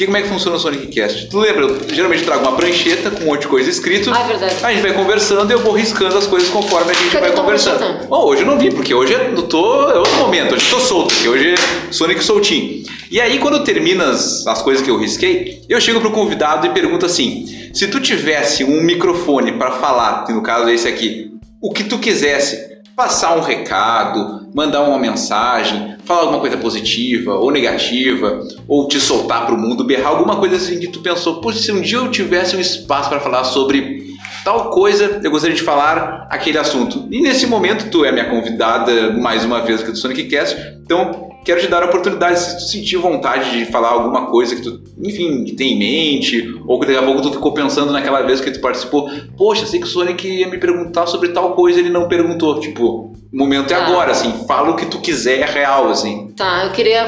[0.00, 1.28] Porque como é que funciona o Sonic Cast?
[1.28, 1.64] Tu lembra?
[1.64, 4.10] Eu geralmente trago uma prancheta com um monte de coisa escrito.
[4.10, 4.56] Ah, é verdade.
[4.62, 7.36] A gente vai conversando e eu vou riscando as coisas conforme a gente Cadê vai
[7.36, 7.76] conversando.
[7.76, 8.06] prancheta?
[8.06, 10.80] Bom, hoje eu não vi, porque hoje eu tô, é outro momento, hoje eu tô
[10.80, 12.82] solto, porque hoje é Sonic soltinho.
[13.10, 16.70] E aí, quando termina as, as coisas que eu risquei, eu chego pro convidado e
[16.70, 21.30] pergunto assim: se tu tivesse um microfone para falar, que no caso é esse aqui,
[21.60, 22.58] o que tu quisesse,
[22.96, 29.46] passar um recado, mandar uma mensagem, falar alguma coisa positiva ou negativa, ou te soltar
[29.46, 32.56] pro mundo, berrar alguma coisa assim que tu pensou, poxa, se um dia eu tivesse
[32.56, 34.09] um espaço para falar sobre
[34.44, 37.06] tal coisa, eu gostaria de falar aquele assunto.
[37.10, 41.28] E nesse momento, tu é minha convidada mais uma vez aqui do Sonic Cast, então
[41.44, 44.80] quero te dar a oportunidade, se tu sentir vontade de falar alguma coisa que tu,
[45.02, 48.40] enfim, que tem em mente, ou que daqui a pouco tu ficou pensando naquela vez
[48.40, 51.90] que tu participou, poxa, sei que o Sonic ia me perguntar sobre tal coisa ele
[51.90, 52.60] não perguntou.
[52.60, 53.86] Tipo, o momento é Tá.
[53.86, 56.32] agora, assim, fala o que tu quiser, é real, assim.
[56.36, 57.06] Tá, eu queria.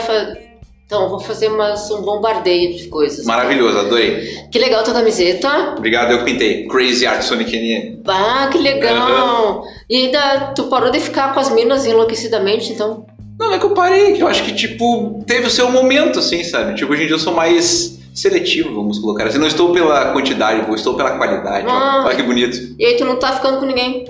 [0.93, 3.25] Então, vou fazer umas, um bombardeio de coisas.
[3.25, 4.45] Maravilhoso, adorei.
[4.51, 5.73] Que legal tua camiseta.
[5.75, 6.69] Obrigado, eu que pintei.
[6.69, 8.03] Crazy Art Sonic NN.
[8.07, 9.65] Ah, que legal.
[9.89, 13.07] E ainda tu parou de ficar com as minas enlouquecidamente, então.
[13.41, 16.45] Não, é que eu parei, que eu acho que, tipo, teve o seu momento, assim,
[16.45, 16.75] sabe?
[16.75, 19.39] Tipo, hoje em dia eu sou mais seletivo, vamos colocar assim.
[19.39, 21.67] Não estou pela quantidade, eu estou pela qualidade.
[21.71, 22.03] Ah.
[22.05, 22.77] Olha que bonito.
[22.79, 24.05] E aí tu não tá ficando com ninguém.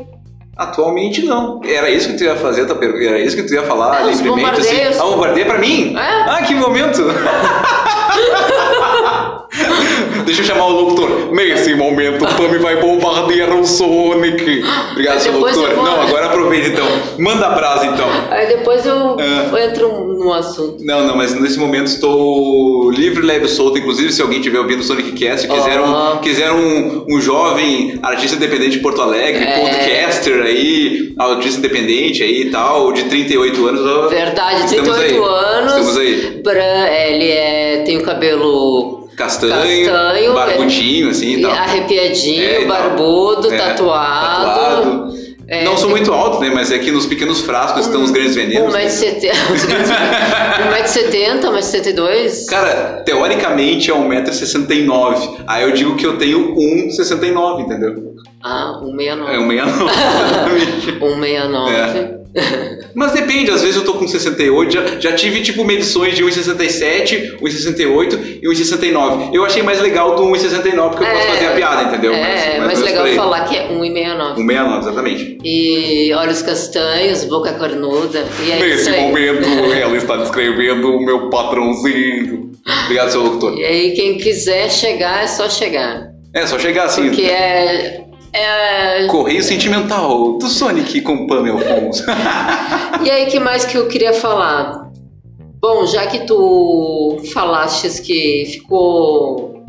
[0.56, 1.60] Atualmente não.
[1.64, 3.04] Era isso que tu ia fazer, pergunta?
[3.04, 4.62] Era isso que tu ia falar É, os livremente, assim?
[4.62, 5.00] bombardeios.
[5.00, 5.96] Ah, bombardeio pra mim?
[5.96, 6.30] É.
[6.30, 7.02] Ah, que momento!
[10.34, 11.34] Deixa eu chamar o locutor.
[11.34, 14.64] Nesse momento, o Pami vai bombardear o Sonic.
[14.92, 15.68] Obrigado, seu locutor.
[15.68, 16.86] eu vou- Não, agora aproveita então.
[17.18, 18.08] Manda a brasa então.
[18.30, 19.64] Aí depois eu É.
[19.66, 20.82] entro no assunto.
[20.82, 23.78] Não, não, mas nesse momento estou livre, leve e solto.
[23.78, 26.18] Inclusive, se alguém estiver ouvindo o Sonic Cast quiser, um, Ah.
[26.22, 29.60] quiser um, um jovem artista independente de Porto Alegre, É.
[29.60, 34.10] podcaster aí, artista independente aí e tal, de 38 anos.
[34.10, 35.56] Verdade, estamos 38 aí.
[35.56, 35.72] anos.
[35.72, 36.40] Estamos aí.
[36.42, 41.52] Bran- ele é, tem o cabelo Castanho, Castanho, barbudinho, assim e tal.
[41.52, 44.44] arrepiadinho, É, barbudo, É, tatuado.
[44.46, 45.12] tatuado.
[45.48, 46.50] É, não sou muito alto, né?
[46.54, 48.72] Mas é que nos pequenos frascos estão os grandes venenos.
[48.72, 48.86] né?
[48.86, 52.46] 1,70m, 1,72m.
[52.48, 55.36] Cara, teoricamente é 1,69m.
[55.46, 58.14] Aí eu digo que eu tenho 1,69, entendeu?
[58.42, 59.88] Ah, É 1,69m.
[61.00, 61.00] 1,69.
[61.00, 62.81] 1,69m.
[62.94, 67.38] Mas depende, às vezes eu tô com 68, já, já tive tipo medições de 1,67,
[67.40, 69.30] 1,68 e 1,69.
[69.32, 71.30] Eu achei mais legal do 1,69 porque eu posso É.
[71.34, 72.12] fazer a piada, entendeu?
[72.14, 74.40] É, Mas- mais legal falar que é 1,69.
[74.40, 75.38] 1,69, exatamente.
[75.44, 78.26] E olhos castanhos, boca cornuda.
[78.44, 82.52] E é Nesse momento, ela está descrevendo o meu patrãozinho.
[82.84, 83.58] Obrigado, seu locutor.
[83.58, 86.10] E aí, quem quiser chegar, é só chegar.
[86.34, 87.06] É, só chegar assim.
[87.08, 88.01] Porque é.
[88.32, 89.06] É...
[89.06, 92.04] Correio sentimental do Sonic com Pam Alfonso.
[93.04, 94.88] E aí, que mais que eu queria falar?
[95.60, 99.64] Bom, já que tu falastes que ficou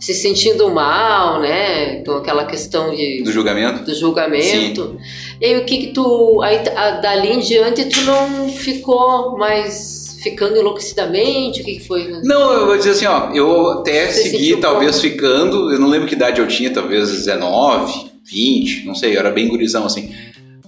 [0.00, 2.02] se sentindo mal, né?
[2.02, 3.84] Com aquela questão de, do julgamento.
[3.84, 4.98] do julgamento.
[5.40, 6.42] E aí, o que que tu.
[6.42, 6.58] Aí,
[7.00, 9.95] dali em diante, tu não ficou mais
[10.30, 11.60] ficando enlouquecidamente?
[11.60, 12.08] O que, foi?
[12.22, 15.02] Não, eu vou dizer assim, ó, eu até Você segui, talvez como?
[15.02, 19.30] ficando, eu não lembro que idade eu tinha, talvez 19, 20, não sei, eu era
[19.30, 20.12] bem gurizão assim.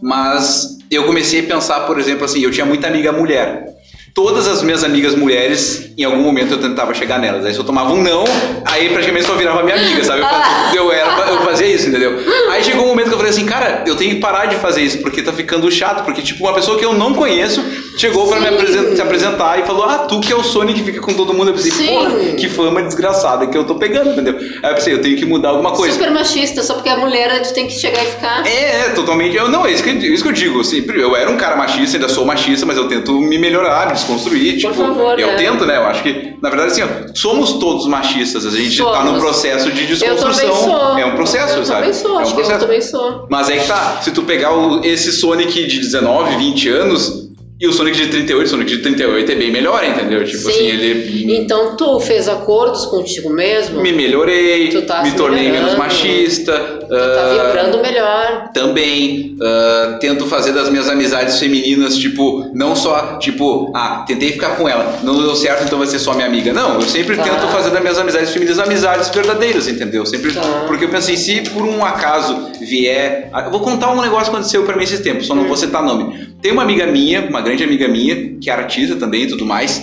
[0.01, 3.78] Mas eu comecei a pensar, por exemplo, assim, eu tinha muita amiga mulher.
[4.19, 7.47] Todas as minhas amigas mulheres, em algum momento eu tentava chegar nelas.
[7.47, 8.25] Aí se eu tomava um não,
[8.64, 10.23] aí praticamente só virava minha amiga, sabe?
[10.23, 12.19] Eu, fazia- eu, era, eu fazia isso, entendeu?
[12.51, 14.83] Aí chegou um momento que eu falei assim, cara, eu tenho que parar de fazer
[14.83, 16.05] isso, porque tá ficando chato.
[16.05, 17.64] Porque, tipo, uma pessoa que eu não conheço
[17.97, 18.55] chegou pra me Sim.
[18.57, 21.33] apresen- se apresentar e falou, ah, tu que é o Sonic que fica com todo
[21.33, 21.51] mundo.
[21.51, 21.87] Eu pensei, Sim.
[21.87, 24.35] porra, que fama desgraçada que eu tô pegando, entendeu?
[24.64, 25.95] Aí eu pensei, eu tenho que mudar alguma coisa.
[25.95, 28.45] Super machista, só porque é mulher, tu tem que chegar e ficar.
[28.45, 29.37] É, é, totalmente.
[29.37, 30.64] Eu, não, é isso que, isso que eu digo.
[30.64, 33.93] Sempre, eu era um cara machista, ainda sou machista, mas eu tento me melhorar, me
[34.09, 34.57] desconstruir.
[34.59, 35.35] Tipo, favor, eu né?
[35.37, 35.77] tento, né?
[35.77, 38.47] Eu acho que, na verdade, assim, ó, somos todos machistas.
[38.47, 39.13] A gente tá Somos.
[39.13, 40.49] num processo de Eu desconstrução.
[40.49, 40.99] também sou.
[40.99, 41.81] É um processo, eu sabe?
[41.81, 42.61] também sou, é um acho que eu processo.
[42.67, 43.27] também sou.
[43.31, 47.29] Mas é que tá, se tu pegar o- esse Sonic de 19, 20 anos
[47.61, 50.25] e o Sonic de 38, o Sonic de 38 é bem melhor, entendeu?
[50.25, 50.49] Tipo Sim.
[50.51, 53.81] assim, ele Então tu fez acordos contigo mesmo?
[53.83, 56.78] me melhorei, tá me tornei menos machista.
[56.89, 58.49] Tu tá vibrando melhor.
[58.55, 64.57] Também ah, tento fazer das minhas amizades femininas, tipo, não só, tipo, ah, tentei ficar
[64.57, 66.53] com ela, não deu certo, então vai ser só minha amiga.
[66.53, 67.22] Não, eu sempre Tá.
[67.24, 70.05] tento fazer das minhas amizades femininas amizades verdadeiras, entendeu?
[70.07, 70.41] Sempre, Tá.
[70.66, 73.28] porque eu pensei, se por um acaso vier.
[73.32, 75.49] ah, Eu vou contar um negócio que aconteceu pra mim esses tempos, só não Hum.
[75.49, 76.28] vou citar nome.
[76.43, 79.82] Tem uma amiga minha, uma grande amiga minha, que é artista também e tudo mais.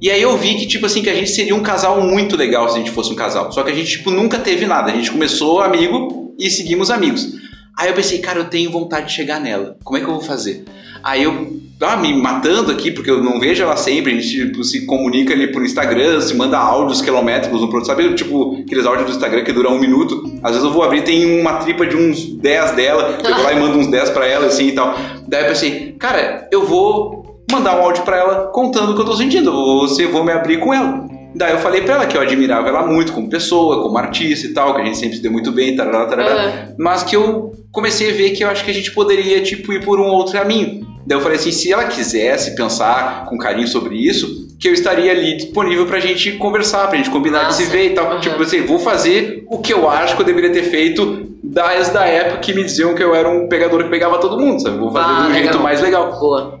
[0.00, 2.68] E aí eu vi que, tipo assim, que a gente seria um casal muito legal
[2.68, 3.50] se a gente fosse um casal.
[3.50, 4.90] Só que a gente, tipo, nunca teve nada.
[4.92, 7.34] A gente começou amigo e seguimos amigos.
[7.76, 9.76] Aí eu pensei, cara, eu tenho vontade de chegar nela.
[9.84, 10.64] Como é que eu vou fazer?
[11.04, 14.64] Aí eu, ah, me matando aqui, porque eu não vejo ela sempre, a gente tipo,
[14.64, 17.86] se comunica ali por Instagram, se manda áudios quilométricos no produto.
[17.86, 20.24] Sabe, tipo, aqueles áudios do Instagram que duram um minuto?
[20.42, 23.52] Às vezes eu vou abrir tem uma tripa de uns 10 dela, eu vou lá
[23.52, 24.98] e mando uns 10 pra ela, assim e tal.
[25.28, 29.06] Daí eu pensei, cara, eu vou mandar um áudio pra ela contando o que eu
[29.06, 29.50] tô sentindo.
[29.50, 31.15] Eu vou, eu vou me abrir com ela.
[31.36, 34.54] Daí eu falei pra ela que eu admirava ela muito como pessoa, como artista e
[34.54, 36.42] tal, que a gente sempre se deu muito bem, tarará, tarará.
[36.42, 36.74] É.
[36.78, 39.84] Mas que eu comecei a ver que eu acho que a gente poderia, tipo, ir
[39.84, 40.86] por um outro caminho.
[41.06, 45.12] Daí eu falei assim, se ela quisesse pensar com carinho sobre isso, que eu estaria
[45.12, 48.06] ali disponível pra gente conversar, pra gente combinar de se ver e tal.
[48.12, 48.20] Aham.
[48.20, 52.06] Tipo assim, vou fazer o que eu acho que eu deveria ter feito das da
[52.06, 54.78] época que me diziam que eu era um pegador que pegava todo mundo, sabe?
[54.78, 55.62] Vou fazer Ah, de um jeito legal.
[55.62, 56.18] mais legal.
[56.18, 56.60] Boa.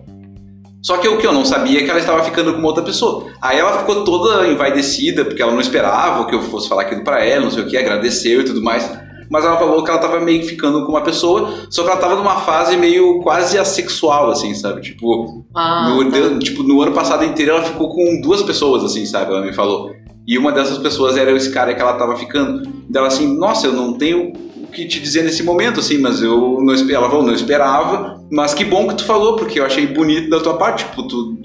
[0.86, 2.84] Só que o que eu não sabia é que ela estava ficando com uma outra
[2.84, 3.24] pessoa.
[3.42, 7.24] Aí ela ficou toda envaidecida, porque ela não esperava que eu fosse falar aquilo pra
[7.24, 8.88] ela, não sei o que, agradeceu e tudo mais.
[9.28, 11.98] Mas ela falou que ela tava meio que ficando com uma pessoa, só que ela
[11.98, 14.80] tava numa fase meio quase assexual, assim, sabe?
[14.80, 16.18] Tipo, Ah, no, tá.
[16.20, 19.32] de- tipo, no ano passado inteiro ela ficou com duas pessoas, assim, sabe?
[19.32, 19.90] Ela me falou.
[20.24, 22.62] E uma dessas pessoas era esse cara que ela tava ficando.
[22.88, 24.32] Dela assim, nossa, eu não tenho
[24.76, 27.22] que te dizer nesse momento, assim, mas eu não esperava.
[27.22, 30.84] Não esperava, mas que bom que tu falou, porque eu achei bonito da tua parte,
[30.84, 31.36] tipo, tu.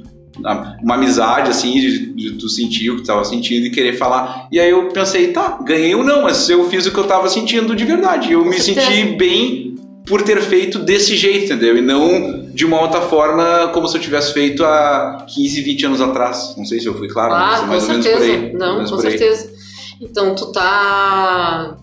[0.81, 4.47] Uma amizade, assim, de, de tu sentir o que tu tava sentindo e querer falar.
[4.51, 7.29] E aí eu pensei, tá, ganhei ou não, mas eu fiz o que eu tava
[7.29, 8.31] sentindo de verdade.
[8.31, 8.87] Eu me certeza.
[8.87, 9.75] senti bem
[10.07, 11.77] por ter feito desse jeito, entendeu?
[11.77, 16.01] E não de uma outra forma como se eu tivesse feito há 15, 20 anos
[16.01, 16.55] atrás.
[16.57, 18.45] Não sei se eu fui claro, mas é Ah, com mais ou menos por certeza.
[18.45, 18.53] aí.
[18.53, 19.53] Não, com certeza.
[20.01, 21.77] Então tu tá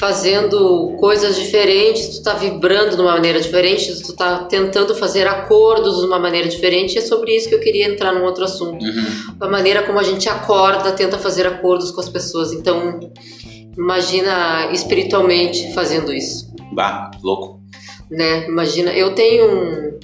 [0.00, 6.00] fazendo coisas diferentes, tu tá vibrando de uma maneira diferente, tu tá tentando fazer acordos
[6.00, 8.82] de uma maneira diferente, e é sobre isso que eu queria entrar num outro assunto.
[8.82, 9.34] Uhum.
[9.38, 12.50] A maneira como a gente acorda, tenta fazer acordos com as pessoas.
[12.50, 12.98] Então,
[13.76, 17.60] imagina espiritualmente fazendo isso Bah, louco.
[18.10, 18.48] né?
[18.48, 19.98] Imagina, eu tenho um,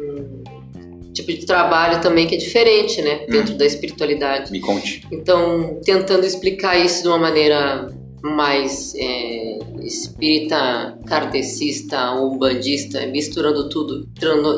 [0.00, 3.26] um tipo de trabalho também que é diferente, né?
[3.28, 4.50] Dentro da espiritualidade.
[4.50, 5.06] Me conte.
[5.12, 7.88] Então, tentando explicar isso de uma maneira
[8.22, 14.06] mais é, espírita, kardecista, umbandista, misturando tudo,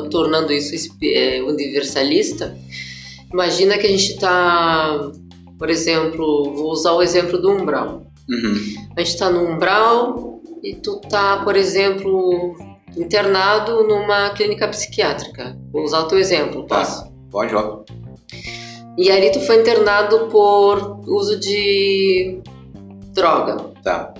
[0.09, 2.57] tornando isso é, universalista.
[3.31, 5.11] Imagina que a gente está,
[5.57, 8.05] por exemplo, vou usar o exemplo do umbral.
[8.29, 8.53] Uhum.
[8.95, 12.55] A gente tá no umbral e tu tá, por exemplo,
[12.97, 15.57] internado numa clínica psiquiátrica.
[15.71, 16.79] Vou usar o teu exemplo, Tá.
[16.79, 17.11] posso?
[17.31, 17.83] Pode, ó.
[18.97, 22.39] E ali tu foi internado por uso de
[23.13, 23.71] droga.
[23.83, 24.13] Tá.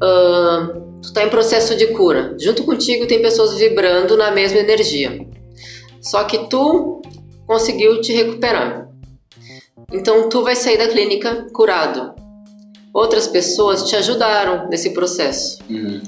[0.00, 2.36] Ahn, tu tá em processo de cura.
[2.38, 5.26] Junto contigo tem pessoas vibrando na mesma energia.
[6.00, 7.02] Só que tu
[7.46, 8.88] conseguiu te recuperar.
[9.92, 12.14] Então tu vai sair da clínica curado.
[12.92, 15.58] Outras pessoas te ajudaram nesse processo.
[15.68, 16.00] Uhum.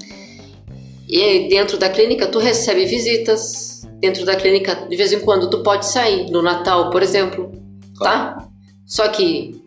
[1.07, 3.81] E dentro da clínica tu recebe visitas.
[3.99, 6.29] Dentro da clínica, de vez em quando, tu pode sair.
[6.31, 7.51] No Natal, por exemplo.
[7.99, 8.47] Tá?
[8.85, 9.60] Só que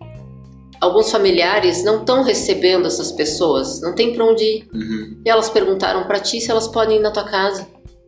[0.85, 3.81] alguns familiares não estão recebendo essas pessoas.
[3.81, 4.69] Não tem pra onde ir.
[4.73, 5.23] Uhum.
[5.25, 7.67] E elas perguntaram pra ti se elas podem ir na tua casa.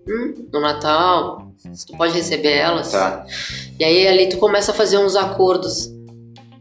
[0.08, 2.92] Hum, no Natal, se tu pode receber elas.
[2.92, 3.24] Tá.
[3.78, 5.90] E aí ali tu começa a fazer uns acordos.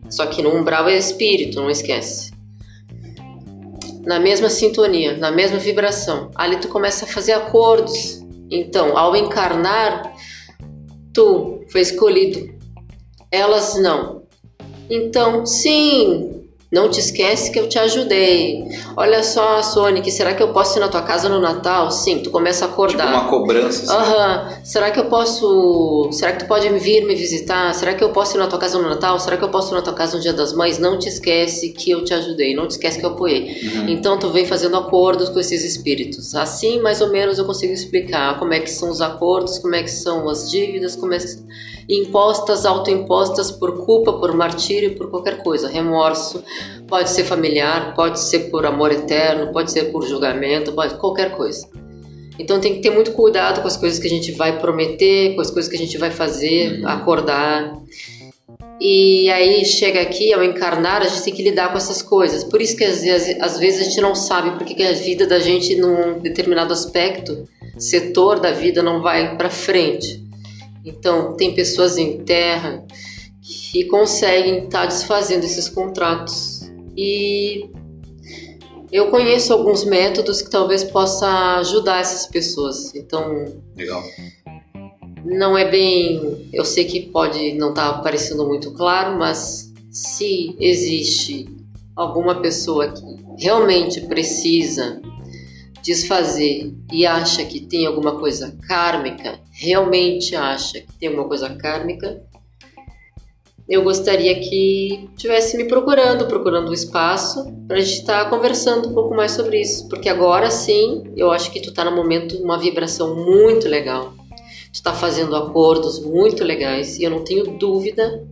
[0.10, 2.32] Só que no umbral é espírito, não esquece.
[4.06, 6.32] Na mesma sintonia, na mesma vibração.
[6.36, 8.24] Ali tu começa a fazer acordos.
[8.50, 10.14] Então, ao encarnar,
[11.14, 12.54] tu foi escolhido.
[13.32, 14.25] Elas não.
[14.90, 16.32] Então, sim,
[16.72, 18.64] não te esquece que eu te ajudei.
[18.98, 21.90] Olha só, Sonic, será que eu posso ir na tua casa no Natal?
[21.92, 23.08] Sim, tu começa a Tipo acordar.
[23.14, 23.84] uma cobrança.
[23.84, 23.94] assim.
[24.12, 24.50] Aham.
[24.64, 26.10] Será que eu posso.
[26.12, 27.74] Será que tu pode vir me visitar?
[27.74, 29.18] Será que eu posso ir na tua casa no Natal?
[29.20, 30.78] Será que eu posso ir na tua casa no Dia das Mães?
[30.80, 32.54] Não te esquece que eu te ajudei.
[32.56, 33.62] Não te esquece que eu apoiei.
[33.76, 33.90] Uhum.
[33.90, 36.34] Então tu vem fazendo acordos com esses espíritos.
[36.36, 39.84] Assim, mais ou menos, eu consigo explicar como é que são os acordos, como é
[39.84, 41.26] que são as dívidas, como é que
[41.88, 46.44] impostas, autoimpostas por culpa, por martírio, por qualquer coisa, remorso.
[46.88, 51.68] Pode ser familiar, pode ser por amor eterno, pode ser por julgamento, pode qualquer coisa.
[52.38, 55.42] Então tem que ter muito cuidado com as coisas que a gente vai prometer, com
[55.42, 56.88] as coisas que a gente vai fazer, Uhum.
[56.88, 57.74] acordar.
[58.80, 62.44] E aí chega aqui, ao encarnar, a gente tem que lidar com essas coisas.
[62.44, 65.26] Por isso que às vezes, às vezes a gente não sabe porque que a vida
[65.26, 70.25] da gente num determinado aspecto, setor da vida não vai para frente.
[70.86, 72.86] Então tem pessoas em terra
[73.42, 76.72] que conseguem estar desfazendo esses contratos.
[76.96, 77.70] E
[78.92, 82.94] eu conheço alguns métodos que talvez possa ajudar essas pessoas.
[82.96, 84.04] Então Legal.
[85.26, 86.50] não é bem.
[86.54, 91.48] Eu sei que pode não estar parecendo muito claro, mas se existe
[91.96, 93.04] alguma pessoa que
[93.38, 95.02] realmente precisa
[95.86, 102.24] desfazer e acha que tem alguma coisa kármica, realmente acha que tem alguma coisa kármica,
[103.68, 108.94] eu gostaria que tivesse me procurando, procurando um espaço para a gente estar conversando um
[108.94, 112.60] pouco mais sobre isso, porque agora sim, eu acho que tu tá no momento uma
[112.60, 114.14] vibração muito legal
[114.76, 118.28] tu está fazendo acordos muito legais e eu não tenho dúvida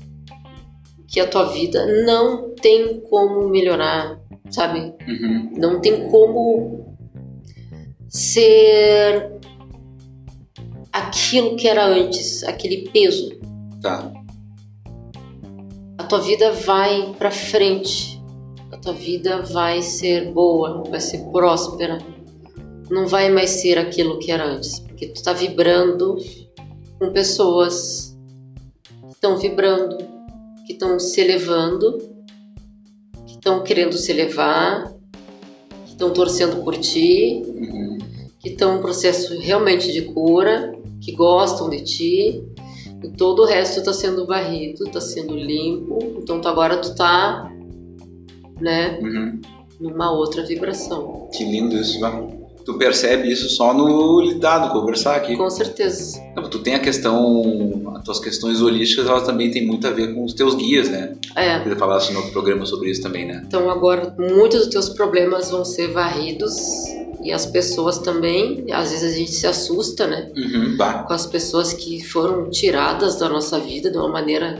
[1.07, 4.93] que a tua vida não tem como melhorar, sabe?
[5.07, 5.53] Uhum.
[5.55, 6.92] Não tem como
[8.13, 9.39] ser
[10.91, 13.31] aquilo que era antes, aquele peso.
[13.81, 14.13] Tá.
[15.97, 18.21] A tua vida vai para frente.
[18.71, 21.97] A tua vida vai ser boa, vai ser próspera.
[22.89, 26.17] Não vai mais ser aquilo que era antes, porque tu tá vibrando
[26.99, 28.15] com pessoas
[29.07, 29.97] que estão vibrando,
[30.67, 31.97] que estão se elevando,
[33.25, 34.93] que estão querendo se elevar,
[35.85, 37.72] que estão torcendo por ti, Uhum.
[38.43, 42.43] Que estão em um processo realmente de cura, que gostam de ti,
[43.01, 45.97] e todo o resto está sendo varrido, está sendo limpo.
[46.21, 47.49] Então tu agora tu tá,
[48.59, 49.41] né, Uhum.
[49.79, 51.29] numa outra vibração.
[51.33, 52.42] Que lindo isso, vai.
[52.65, 55.35] Tu percebe isso só no lidar, no conversar aqui.
[55.35, 56.21] Com certeza.
[56.35, 60.13] Não, Tu tem a questão, as tuas questões holísticas, elas também têm muito a ver
[60.13, 61.13] com os teus guias, né?
[61.35, 61.59] É.
[61.63, 63.43] Você falasse no outro programa sobre isso também, né?
[63.45, 66.55] Então agora muitos dos teus problemas vão ser varridos
[67.23, 70.75] e as pessoas também, às vezes a gente se assusta, né, Uhum.
[71.07, 74.59] Com as pessoas que foram tiradas da nossa vida de uma maneira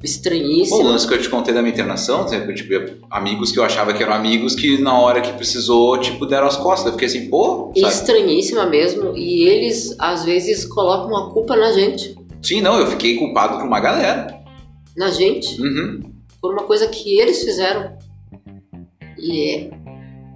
[0.00, 0.82] Bom, o estranhíssima.
[0.82, 4.02] lance que eu te contei da minha internação, tipo, tipo, amigos que eu achava que
[4.02, 6.86] eram amigos que na hora que precisou, tipo, deram as costas.
[6.86, 7.92] Eu fiquei assim, pô, sabe?
[7.92, 13.16] estranhíssima mesmo, e eles às vezes colocam a culpa na gente, Sim, não, eu fiquei
[13.16, 14.40] culpado por uma galera.
[14.96, 16.00] na gente, Uhum.
[16.40, 17.98] por uma coisa que eles fizeram.
[19.18, 19.68] E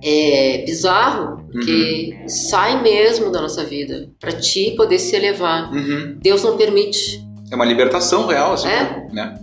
[0.02, 5.72] é, é bizarro, porque sai mesmo da nossa vida, pra ti poder se elevar.
[5.72, 6.18] Uhum.
[6.20, 7.24] Deus não permite.
[7.50, 9.08] É uma libertação real, assim, É?
[9.12, 9.34] né?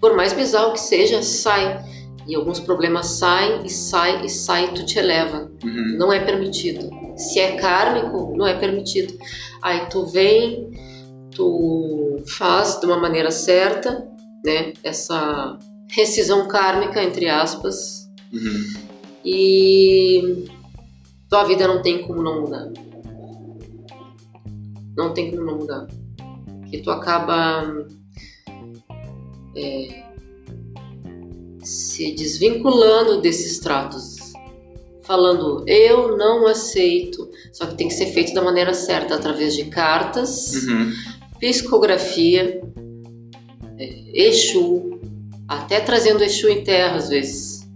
[0.00, 1.84] Por mais bizarro que seja, sai.
[2.26, 5.50] E alguns problemas saem, e sai, e sai, e tu te eleva.
[5.64, 5.96] Uhum.
[5.98, 6.88] Não é permitido.
[7.16, 9.14] Se é kármico, não é permitido.
[9.62, 10.70] Aí tu vem,
[11.34, 14.06] tu faz de uma maneira certa,
[14.44, 14.72] né?
[14.84, 15.58] Essa
[15.90, 18.64] rescisão kármica, entre aspas, Uhum.
[19.24, 20.44] e
[21.28, 22.68] tua vida não tem como não mudar.
[24.96, 25.86] Não tem como não mudar.
[26.70, 27.64] Que tu acaba
[29.56, 30.02] é,
[31.62, 34.16] se desvinculando desses tratos.
[35.02, 37.28] Falando, eu não aceito.
[37.52, 40.92] Só que tem que ser feito da maneira certa, através de cartas, Uhum.
[41.40, 42.60] psicografia,
[43.78, 45.00] é, Exu,
[45.48, 47.68] até trazendo Exu em terra às vezes,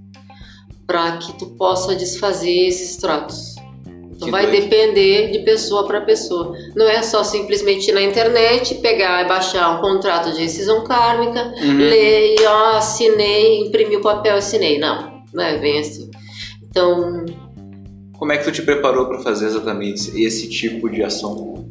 [0.86, 3.53] para que tu possa desfazer esses tratos.
[4.22, 6.56] Que vai depender de pessoa para pessoa.
[6.74, 11.52] Não é só simplesmente ir na internet pegar e baixar um contrato de rescisão kármica,
[11.62, 11.76] Uhum.
[11.78, 14.78] ler e ó, assinei, imprimi o papel, assinei.
[14.78, 16.10] Não, não é bem assim.
[16.70, 17.24] Então,
[18.18, 21.64] Como é que tu te preparou pra fazer exatamente esse tipo de ação?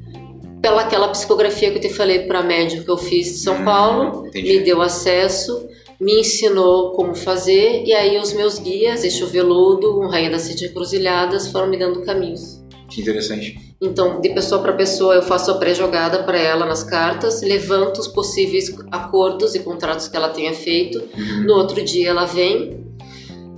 [0.61, 3.65] pela aquela psicografia que eu te falei para médium que eu fiz de São Hum,
[3.65, 4.47] Paulo, entendi.
[4.53, 5.67] me deu acesso,
[6.03, 10.65] me ensinou como fazer, e aí os meus guias, Exu Veludo, um Rainha das Sete
[10.65, 12.61] Encruzilhadas, foram me dando caminhos.
[12.89, 13.57] Que interessante.
[13.81, 18.07] Então, de pessoa para pessoa, eu faço a pré-jogada para ela nas cartas, levanto os
[18.07, 20.99] possíveis acordos e contratos que ela tenha feito.
[21.17, 21.43] Uhum.
[21.45, 22.85] No outro dia ela vem,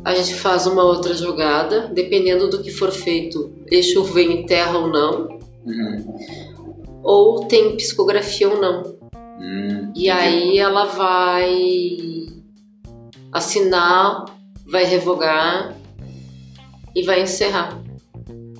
[0.03, 4.77] a gente faz uma outra jogada, dependendo do que for feito, Exu vem em terra
[4.77, 5.27] ou não,
[5.65, 6.15] Uhum.
[7.03, 8.83] ou tem psicografia ou não.
[9.39, 12.14] Hum, E aí ela vai
[13.35, 14.25] assinar,
[14.65, 15.75] vai revogar
[16.95, 17.81] e vai encerrar.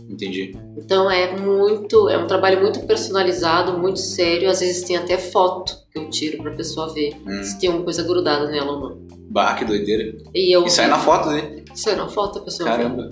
[0.09, 0.53] Entendi.
[0.77, 4.49] Então é muito, é um trabalho muito personalizado, muito sério.
[4.49, 7.43] Às vezes tem até foto que eu tiro pra pessoa ver Hum.
[7.43, 9.05] se tem uma coisa grudada nela ou não.
[9.29, 10.17] Bah, que doideira.
[10.33, 11.63] E eu E sai na foto, né?
[11.73, 12.83] sai na foto a pessoa vê.
[12.83, 13.09] Caramba.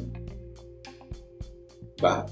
[2.02, 2.26] Bah.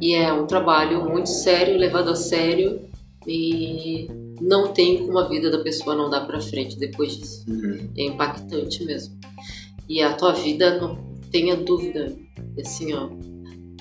[0.00, 2.82] E é um trabalho muito sério, levado a sério
[3.26, 4.08] e
[4.40, 7.44] não tem como a vida da pessoa não dar pra frente depois disso.
[7.48, 7.88] Uhum.
[7.96, 9.16] É impactante mesmo.
[9.88, 10.98] E a tua vida, não
[11.30, 12.14] tenha dúvida,
[12.60, 13.08] assim, ó,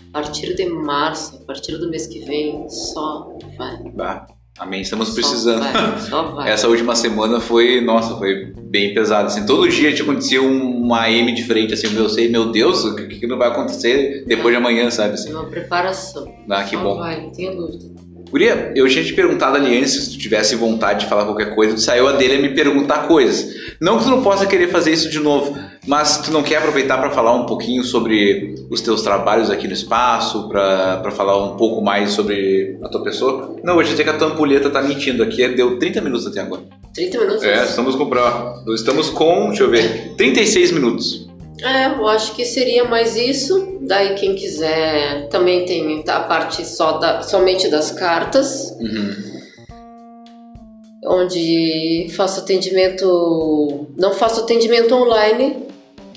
[0.10, 3.78] a partir de março, a partir do mês que vem, só vai.
[3.94, 4.28] Bah.
[4.60, 5.60] Amém, estamos Só precisando.
[5.62, 6.50] vai, só vai.
[6.52, 9.28] Essa última semana foi, nossa, foi bem pesada.
[9.28, 12.96] Assim, todo dia te acontecia um- uma M diferente, assim, meu, sei, meu Deus, o
[12.96, 15.14] que, que não vai acontecer depois de amanhã, sabe?
[15.14, 15.30] Assim.
[15.30, 16.34] É uma preparação.
[16.50, 16.98] Ah, que só bom.
[16.98, 17.86] vai, não tenha dúvida.
[18.30, 21.76] Guria, eu tinha te perguntado ali antes se tu tivesse vontade de falar qualquer coisa,
[21.76, 23.54] tu saiu a dele a me perguntar coisas.
[23.82, 25.58] Não que tu não possa querer fazer isso de novo,
[25.88, 29.74] mas tu não quer aproveitar para falar um pouquinho sobre os teus trabalhos aqui no
[29.74, 33.56] espaço, para falar um pouco mais sobre a tua pessoa?
[33.64, 36.64] Não, vou dizer que a tua ampulheta tá mentindo aqui, deu 30 minutos até agora.
[36.94, 37.44] 30 minutos?
[37.44, 41.27] É, estamos com, pra- estamos com, deixa eu ver, 36 minutos.
[41.64, 43.78] É, eu acho que seria mais isso.
[43.82, 49.38] Daí quem quiser também tem a parte só da, somente das cartas, Uhum.
[51.06, 53.88] onde faço atendimento.
[53.98, 55.66] Não faço atendimento online,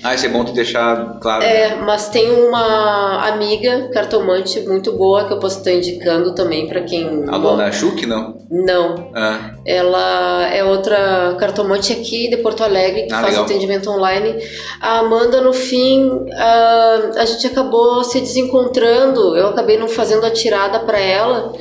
[0.03, 1.43] Ah, isso é bom tu deixar claro.
[1.43, 6.81] é, mas tem uma amiga cartomante muito boa que eu posso estar indicando também para
[6.81, 7.25] quem.
[7.27, 8.37] A dona Chuck, não?
[8.49, 13.45] Não, Ah, ela é outra cartomante aqui de Porto Alegre que Ah, faz legal.
[13.45, 14.35] atendimento online.
[14.81, 19.35] A Amanda, no fim, ah, a gente acabou se desencontrando.
[19.37, 21.53] Eu acabei não fazendo a tirada para ela.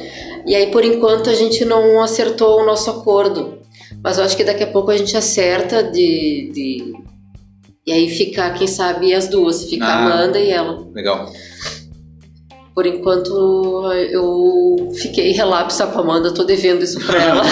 [0.46, 3.58] E aí, por enquanto, a gente não acertou o nosso acordo.
[4.02, 6.50] Mas eu acho que daqui a pouco a gente acerta de.
[6.54, 7.09] de...
[7.86, 9.64] E aí ficar, quem sabe, as duas.
[9.64, 10.04] Fica a Ah.
[10.06, 10.86] Amanda e ela.
[10.94, 11.32] legal.
[12.74, 17.42] Por enquanto, eu fiquei relapsa com a Amanda, tô devendo isso pra ela.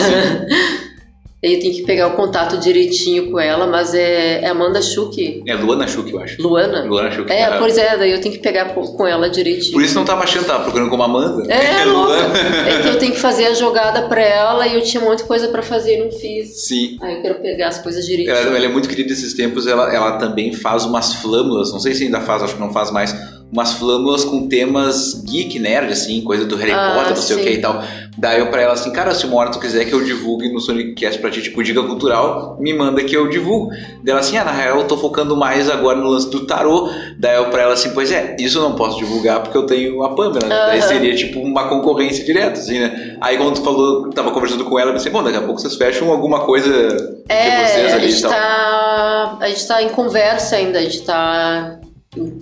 [1.44, 5.40] Aí eu tenho que pegar o contato direitinho com ela, mas é, é Amanda Schuch,
[5.46, 6.42] É Luana Chuck, eu acho.
[6.42, 6.82] Luana?
[6.84, 7.30] Luana Chuck.
[7.30, 9.72] É, Ah, pois é, daí eu tenho que pegar com ela direitinho.
[9.72, 11.44] Por isso não tava achando, tava procurando como Amanda.
[11.52, 12.22] É, Luana.
[12.26, 12.38] louca.
[12.68, 15.18] É que eu tenho que fazer a jogada pra ela e eu tinha um monte
[15.18, 16.64] de coisa pra fazer e não fiz.
[16.66, 16.98] Sim.
[17.00, 18.36] Aí eu quero pegar as coisas direitinho.
[18.36, 21.94] Ela, ela é muito querida esses tempos, ela, ela também faz umas flâmulas, não sei
[21.94, 23.14] se ainda faz, acho que não faz mais,
[23.50, 27.38] umas flâmulas com temas geek, nerd, assim, coisa do Harry Ah, Potter, não sei o
[27.38, 27.44] sim.
[27.44, 27.82] que e tal.
[28.18, 30.60] Daí eu pra ela assim, cara, se uma hora tu quiser que eu divulgue no
[30.60, 33.70] Sonicast pra ti, tipo, dica cultural, me manda que eu divulgo.
[33.70, 36.90] Daí ela assim, ah, na real eu tô focando mais agora no lance do tarô.
[37.18, 40.02] Daí eu pra ela assim, pois é, isso eu não posso divulgar porque eu tenho
[40.02, 40.48] a Pamela.
[40.48, 40.88] Daí Aham.
[40.88, 43.16] seria tipo uma concorrência direta, assim, né?
[43.20, 45.76] Aí quando tu falou, tava conversando com ela, eu pensei, bom, daqui a pouco vocês
[45.76, 48.30] fecham alguma coisa de É, vocês a ali e gente, tal.
[48.32, 51.77] tá, a gente tá em conversa ainda, a gente tá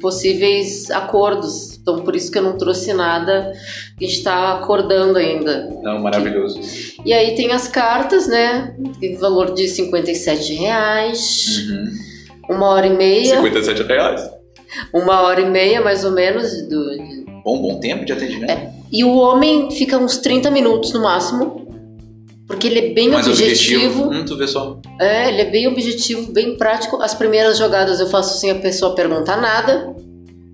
[0.01, 1.77] possíveis acordos.
[1.81, 3.53] Então, por isso que eu não trouxe nada,
[4.01, 5.69] a gente tá acordando ainda.
[5.83, 6.59] Não, maravilhoso.
[7.05, 8.75] E aí tem as cartas, né?
[9.01, 12.57] Tem valor de 57 reais, Uhum.
[12.57, 14.29] uma hora e meia, 57 reais.
[14.93, 16.51] uma hora e meia mais ou menos.
[16.69, 16.85] Do,
[17.45, 18.51] Bom, bom tempo de atendimento.
[18.51, 21.66] É, E o homem fica uns 30 minutos no máximo,
[22.47, 24.03] porque ele é bem Mas objetivo.
[24.05, 24.11] objetivo.
[24.13, 24.79] Hum, tu vê só.
[25.01, 27.01] É, ele é bem objetivo, bem prático.
[27.03, 29.95] As primeiras jogadas eu faço sem a pessoa perguntar nada.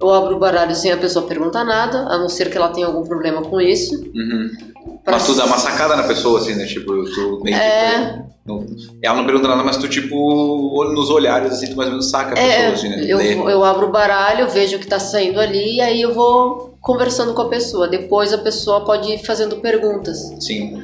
[0.01, 2.87] Eu abro o baralho sem a pessoa perguntar nada, a não ser que ela tenha
[2.87, 3.95] algum problema com isso.
[4.15, 4.51] Uhum.
[5.05, 6.65] Pra- Mas tu dá uma sacada na pessoa, assim, né?
[6.67, 7.63] Tipo, tu meio que.
[7.63, 8.23] É.
[8.45, 8.67] Não-
[9.01, 12.33] ela não pergunta nada, mas tu, tipo, nos olhares, assim, tu mais ou menos saca
[12.33, 13.05] a pessoa, É, assim, né?
[13.07, 16.75] eu, eu abro o baralho, vejo o que tá saindo ali, e aí eu vou
[16.81, 17.87] conversando com a pessoa.
[17.87, 20.19] Depois a pessoa pode ir fazendo perguntas.
[20.41, 20.83] Sim.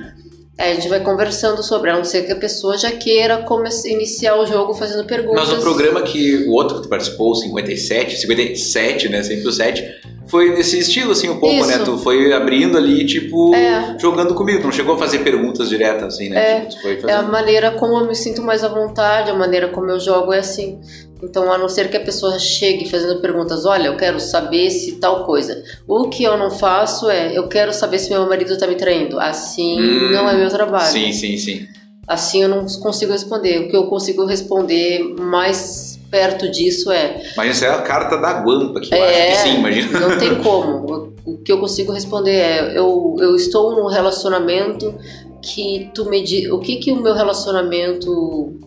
[0.59, 3.69] Aí a gente vai conversando sobre, a não ser que a pessoa já queira come-
[3.85, 5.49] iniciar o jogo fazendo perguntas.
[5.49, 6.45] Mas o programa que.
[6.49, 9.23] O outro que tu participou, o 57, 57, né?
[9.23, 9.85] Sempre o 7,
[10.27, 11.69] foi nesse estilo, assim, um pouco, Isso.
[11.69, 11.79] né?
[11.85, 13.97] Tu foi abrindo ali, tipo, É.
[14.01, 14.59] jogando comigo.
[14.61, 16.51] Tu não chegou a fazer perguntas diretas, assim, né?
[16.59, 16.61] É.
[16.67, 19.69] Tipo, tu foi É a maneira como eu me sinto mais à vontade, a maneira
[19.69, 20.81] como eu jogo é assim.
[21.23, 24.93] Então, a não ser que a pessoa chegue fazendo perguntas, olha, eu quero saber se
[24.97, 25.63] tal coisa.
[25.87, 29.19] O que eu não faço é, eu quero saber se meu marido tá me traindo.
[29.19, 30.93] Assim Hum, não é meu trabalho.
[30.93, 31.67] Sim, sim, sim.
[32.07, 33.59] Assim eu não consigo responder.
[33.59, 38.41] O que eu consigo responder mais perto disso é, Imagina se é a carta da
[38.41, 40.01] Guampa, que eu acho É, que sim, imagina.
[40.01, 41.13] não tem como.
[41.27, 44.95] O que eu consigo responder é, eu, eu estou num relacionamento
[45.43, 48.59] que tu me o que que o meu relacionamento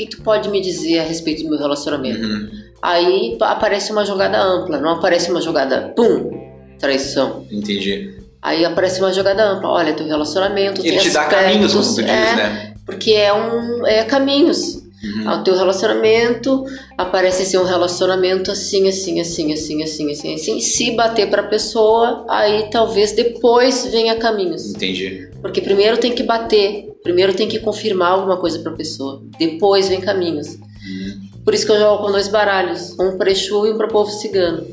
[0.00, 2.20] que que tu pode me dizer a respeito do meu relacionamento?
[2.26, 2.48] Uhum.
[2.82, 6.30] Aí pa- aparece uma jogada ampla, não aparece uma jogada pum,
[6.78, 7.44] traição.
[7.50, 8.14] Entendi.
[8.42, 11.84] Aí aparece uma jogada ampla, olha, teu relacionamento Ele tem te dá aspectos, caminhos, como
[11.84, 12.74] tu diz, é, né?
[12.86, 14.79] Porque é um é caminhos.
[15.02, 15.30] Uhum.
[15.30, 16.64] O teu relacionamento
[16.98, 20.56] aparece ser um relacionamento assim, assim, assim, assim, assim, assim, assim.
[20.58, 24.70] E se bater pra pessoa, aí talvez depois venha caminhos.
[24.74, 25.28] Entendi.
[25.40, 30.00] Porque primeiro tem que bater, primeiro tem que confirmar alguma coisa pra pessoa, depois vem
[30.02, 30.48] caminhos.
[30.48, 31.30] Uhum.
[31.44, 34.10] Por isso que eu jogo com dois baralhos, um para Exu e um para povo
[34.10, 34.66] cigano.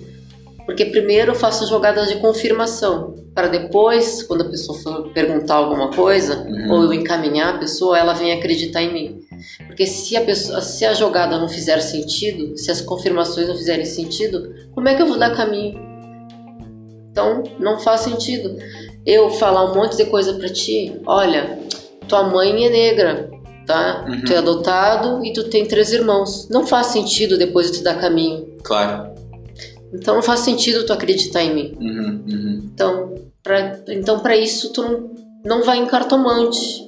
[0.66, 5.90] Porque primeiro eu faço jogadas de confirmação, para depois, quando a pessoa for perguntar alguma
[5.92, 6.72] coisa, Uhum.
[6.72, 9.20] ou eu encaminhar a pessoa, ela vem acreditar em mim.
[9.66, 13.86] Porque se a, pessoa, se a jogada não fizer sentido, se as confirmações não fizerem
[13.86, 15.80] sentido, como é que eu vou dar caminho?
[17.12, 18.58] Então, não faz sentido.
[19.06, 21.60] Eu falar um monte de coisa pra ti, olha,
[22.08, 23.30] tua mãe é negra,
[23.66, 24.06] tá?
[24.08, 24.22] Uhum.
[24.24, 26.48] Tu é adotado e tu tem três irmãos.
[26.50, 28.48] Não faz sentido depois de tu dar caminho.
[28.64, 29.16] Claro.
[29.94, 31.78] Então não faz sentido tu acreditar em mim.
[31.80, 32.70] Uhum, uhum.
[32.74, 35.10] Então, pra, então para isso tu não,
[35.46, 36.86] não vai em cartomante.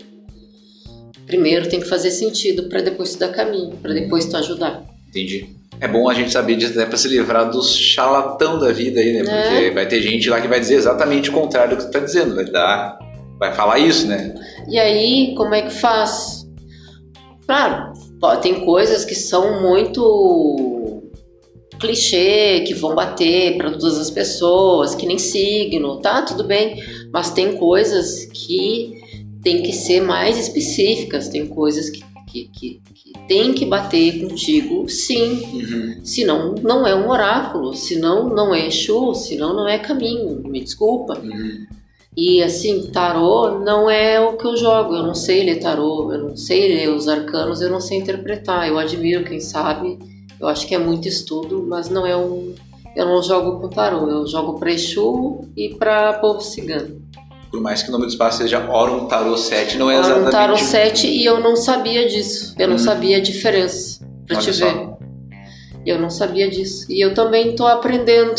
[1.30, 4.84] Primeiro tem que fazer sentido para depois tu dar caminho, para depois tu ajudar.
[5.08, 5.48] Entendi.
[5.80, 6.88] É bom a gente saber disso, né?
[6.88, 9.20] Pra se livrar dos charlatão da vida aí, né?
[9.20, 9.72] Porque É.
[9.72, 12.34] vai ter gente lá que vai dizer exatamente o contrário do que tu tá dizendo.
[12.34, 12.98] Vai dar.
[13.38, 14.34] Vai falar isso, né?
[14.68, 16.48] E aí, como é que faz?
[17.46, 17.94] Claro,
[18.42, 21.04] tem coisas que são muito
[21.80, 26.24] clichê, que vão bater para todas as pessoas, que nem signo, tá?
[26.24, 26.84] Tudo bem.
[27.14, 28.99] Mas tem coisas que
[29.42, 34.88] tem que ser mais específicas, tem coisas que, que, que, que tem que bater contigo,
[34.90, 35.42] sim.
[35.54, 36.00] Uhum.
[36.04, 41.20] Senão não é um oráculo, senão não é Exu, senão não é caminho, me desculpa.
[41.20, 41.66] Uhum.
[42.18, 46.30] E assim, tarô não é o que eu jogo, eu não sei ler tarô, eu
[46.30, 48.68] não sei ler os arcanos, eu não sei interpretar.
[48.68, 49.98] Eu admiro quem sabe,
[50.40, 52.54] eu acho que é muito estudo, mas não é um.
[52.96, 57.00] Eu não jogo com tarô, eu jogo pra Exu e pra povo cigano.
[57.52, 60.28] Por mais que o nome do espaço seja Orum Tarot 7, não é Era exatamente.
[60.28, 62.80] um tarô 7 e eu não sabia disso, eu não Hum.
[62.80, 64.66] sabia a diferença, pra Olha te só.
[64.66, 64.90] ver.
[65.86, 66.86] Eu não sabia disso.
[66.92, 68.36] E eu também tô aprendendo.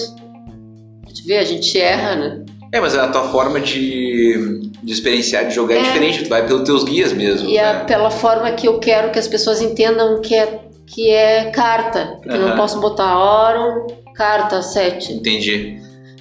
[1.03, 2.45] Pra te ver, a gente erra, né?
[2.73, 5.83] É, mas a tua forma de, de experienciar, de jogar é, É.
[5.83, 6.23] diferente.
[6.23, 7.49] Tu vai pelos teus guias mesmo.
[7.49, 7.85] E a, né?
[7.85, 12.19] pela forma que eu quero que as pessoas entendam que é, que é carta.
[12.23, 12.51] Porque eu Aham.
[12.51, 15.15] não posso botar Orum, carta 7.
[15.15, 15.81] Entendi.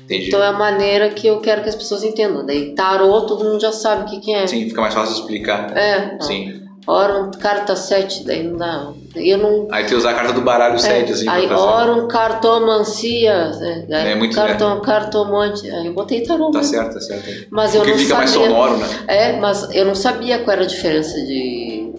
[0.10, 0.28] Entendi.
[0.30, 2.44] Então é a maneira que eu quero que as pessoas entendam.
[2.44, 4.48] Daí tarô, todo mundo já sabe o que, que é.
[4.48, 5.78] Sim, fica mais fácil de explicar.
[5.78, 6.60] É, Sim.
[6.88, 8.92] Orum, carta 7, daí não dá.
[9.16, 9.68] Eu não.
[9.70, 11.92] Aí tu usa a carta do baralho 7, assim, É, aí pra fazer.
[11.92, 13.32] Orum, cartomancia.
[13.92, 15.70] É, aí É muito, cartom, cartomante.
[15.70, 16.50] Aí eu botei tarô.
[16.50, 16.74] Tá mesmo.
[16.74, 17.48] certo, tá certo.
[17.52, 18.48] Mas eu Porque não fica mais sabia.
[18.48, 18.88] sonoro, né?
[19.08, 21.94] É, mas eu não sabia qual era a diferença de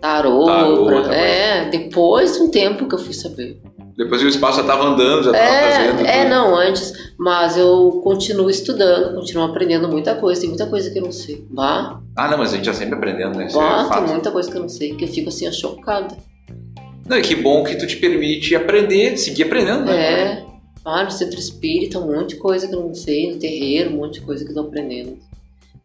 [0.00, 0.46] tarô.
[0.46, 3.60] Tarô, pra- É, depois de um tempo que eu fui saber.
[3.98, 6.06] Depois o espaço já tava andando, já tava fazendo.
[6.06, 6.30] É, é, tudo.
[6.30, 6.92] não, antes.
[7.18, 10.40] Mas eu continuo estudando, continuo aprendendo muita coisa.
[10.40, 11.44] Tem muita coisa que eu não sei.
[11.50, 13.48] Vá, Ah, não, mas a gente tá sempre aprendendo, né?
[13.48, 14.08] Isso é vá, tem fato.
[14.12, 16.16] muita coisa que eu não sei, que eu fico assim, chocada.
[17.08, 19.96] Não, e que bom que tu te permite aprender, seguir aprendendo, né?
[19.96, 20.44] É,
[20.84, 23.96] ah, no centro espírita, um monte de coisa que eu não sei, no terreiro, um
[23.96, 25.18] monte de coisa que eu tô aprendendo.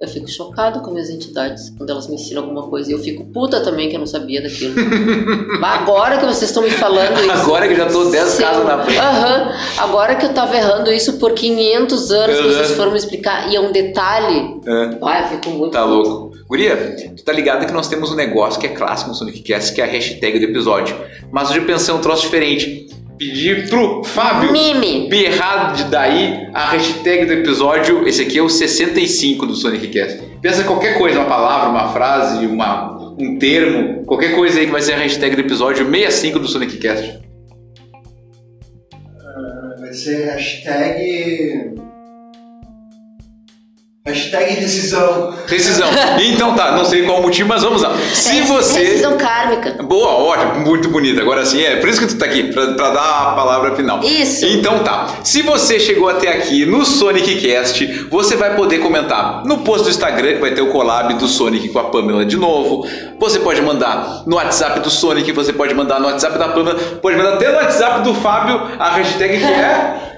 [0.03, 2.89] Eu fico chocada com minhas entidades quando elas me ensinam alguma coisa.
[2.89, 4.73] E eu fico puta também que eu não sabia daquilo.
[5.61, 7.31] Mas Agora que vocês estão me falando isso.
[7.31, 8.43] Agora que já tô 10 Sim.
[8.43, 8.99] casas na frente.
[8.99, 9.53] Aham.
[9.77, 12.47] Agora que eu tava errando isso por 500 anos, Aham.
[12.49, 13.49] vocês foram me explicar.
[13.49, 14.59] E é um detalhe.
[15.01, 15.71] Ai, eu fico muito.
[15.71, 16.33] Tá louco.
[16.49, 19.73] Guria, tu tá ligado que nós temos um negócio que é clássico no Sonic Cast,
[19.73, 20.95] que é a hashtag do episódio.
[21.31, 22.82] Mas hoje eu pensei um troço diferente.
[23.17, 25.09] Pedir pro Fábio Mime.
[25.09, 28.07] berrar de daí a hashtag do episódio.
[28.07, 30.21] Esse aqui é o 65 do Sonic Cast.
[30.41, 34.81] Pensa qualquer coisa, uma palavra, uma frase, uma, um termo, qualquer coisa aí que vai
[34.81, 37.19] ser a hashtag do episódio 65 do Sonic Cast.
[39.79, 41.92] Vai ser hashtag.
[44.05, 45.33] Hashtag decisão.
[45.47, 45.87] Rescisão.
[46.21, 47.95] Então tá, não sei qual o motivo, mas vamos lá.
[48.13, 48.79] Se você.
[48.79, 49.81] Decisão kármica.
[49.81, 51.21] Boa, ótimo, muito bonita.
[51.21, 54.03] Agora sim, é por isso que tu tá aqui, pra, pra dar a palavra final.
[54.03, 54.45] Isso.
[54.45, 55.07] Então tá.
[55.23, 59.89] Se você chegou até aqui no Sonic Cast, você vai poder comentar no post do
[59.89, 62.85] Instagram, que vai ter o collab do Sonic com a Pamela de novo.
[63.21, 67.15] Você pode mandar no WhatsApp do Sonic, você pode mandar no WhatsApp da Pamela, pode
[67.15, 70.12] mandar até no WhatsApp do Fábio a hashtag que é.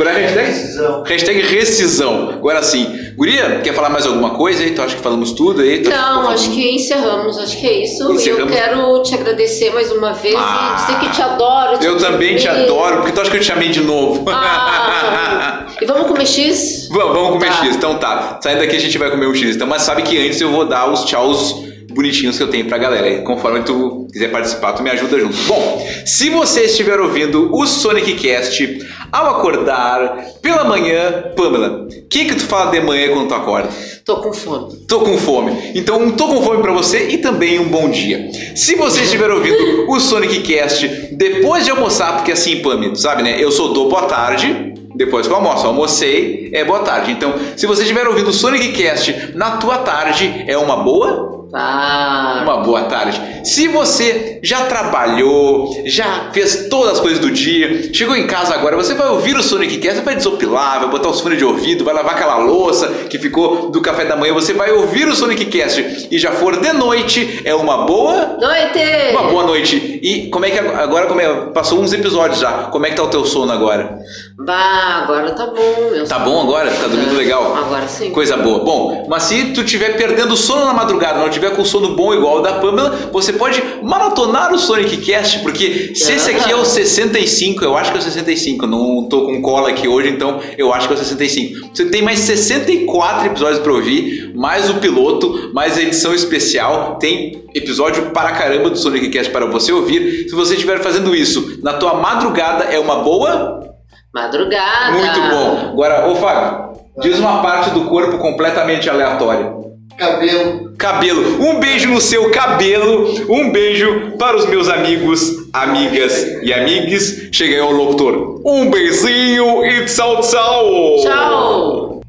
[0.00, 0.46] Qual é a hashtag?
[0.46, 1.02] Decisão.
[1.04, 2.30] Hashtag rescisão.
[2.30, 3.12] Agora sim.
[3.16, 4.70] Guria, quer falar mais alguma coisa aí?
[4.70, 5.82] Tu acha que falamos tudo aí?
[5.82, 8.02] Tu Não, acho que encerramos, acho que é isso.
[8.02, 8.54] E eu Encerramos.
[8.54, 10.72] quero te agradecer mais uma vez Ah.
[10.72, 11.78] e dizer que te adoro.
[11.84, 14.24] Eu também te adoro, porque tu acha que eu te chamei de novo?
[14.30, 16.88] Ah, e vamos comer X?
[16.90, 17.64] Vamos, vamos comer Tá.
[17.64, 18.38] X, então tá.
[18.42, 19.54] Saindo daqui a gente vai comer um X.
[19.56, 21.54] Então, mas sabe que antes eu vou dar os tchauz
[21.90, 23.08] bonitinhos que eu tenho pra galera.
[23.08, 25.36] E Conforme tu quiser participar, tu me ajuda junto.
[25.46, 32.24] Bom, se você estiver ouvindo o Sonic Cast ao acordar pela manhã, Pamela, o que
[32.24, 33.68] que tu fala de manhã quando tu acorda?
[34.04, 34.76] Tô com fome.
[34.88, 35.72] Tô com fome.
[35.74, 38.30] Então, um tô com fome pra você e também um bom dia.
[38.54, 43.22] Se você estiver ouvindo o Sonic Cast depois de almoçar, porque assim, Pami, tu sabe,
[43.22, 43.36] né?
[43.38, 45.66] Eu sou do boa tarde, depois que eu almoço.
[45.66, 47.12] Almocei, é boa tarde.
[47.12, 51.39] Então, se você estiver ouvindo o Sonic Cast na tua tarde, é uma boa?
[51.50, 52.40] Tá.
[52.44, 53.20] Uma boa tarde.
[53.44, 58.76] Se você já trabalhou, já fez todas as coisas do dia, chegou em casa agora,
[58.76, 61.84] você vai ouvir o Sonic Cast, você vai desopilar, vai botar os fones de ouvido,
[61.84, 65.46] vai lavar aquela louça que ficou do café da manhã, você vai ouvir o Sonic
[65.46, 68.78] Cast e já for de noite, é uma boa Noite!
[69.12, 69.98] uma boa noite.
[70.02, 72.64] E como é que agora como é, passou uns episódios já?
[72.64, 73.98] Como é que tá o teu sono agora?
[74.38, 76.06] Bah, agora tá bom, meu.
[76.06, 76.70] Tá bom agora?
[76.70, 77.56] Tá dormindo legal?
[77.56, 78.10] Agora sim.
[78.10, 78.60] Coisa boa.
[78.64, 82.38] Bom, mas se tu estiver perdendo sono na madrugada, não tiver com sono bom igual
[82.38, 86.64] o da Pamela, você pode maratonar o Sonic Cast, porque se esse aqui é o
[86.64, 90.74] 65, eu acho que é o 65, não tô com cola aqui hoje, então eu
[90.74, 91.70] acho que é o 65.
[91.74, 97.44] Você tem mais 64 episódios pra ouvir, mais o piloto, mais a edição especial, tem
[97.54, 100.28] episódio para caramba do Sonic Cast para você ouvir.
[100.28, 103.70] Se você estiver fazendo isso na tua madrugada, é uma boa
[104.12, 104.92] Madrugada.
[104.92, 105.70] muito bom.
[105.72, 106.70] Agora, ô Fábio,
[107.00, 109.59] diz uma parte do corpo completamente aleatória.
[110.00, 110.72] Cabelo.
[110.78, 111.42] Cabelo.
[111.44, 113.30] Um beijo no seu cabelo.
[113.30, 115.20] Um beijo para os meus amigos,
[115.52, 117.28] amigas e amigues.
[117.30, 118.40] Chega aí o locutor.
[118.42, 120.96] Um beijinho e tchau, tchau.
[121.02, 122.00] Tchau!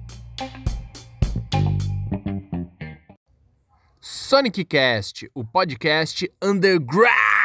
[3.99, 7.40] Sonic Cast, o podcast underground.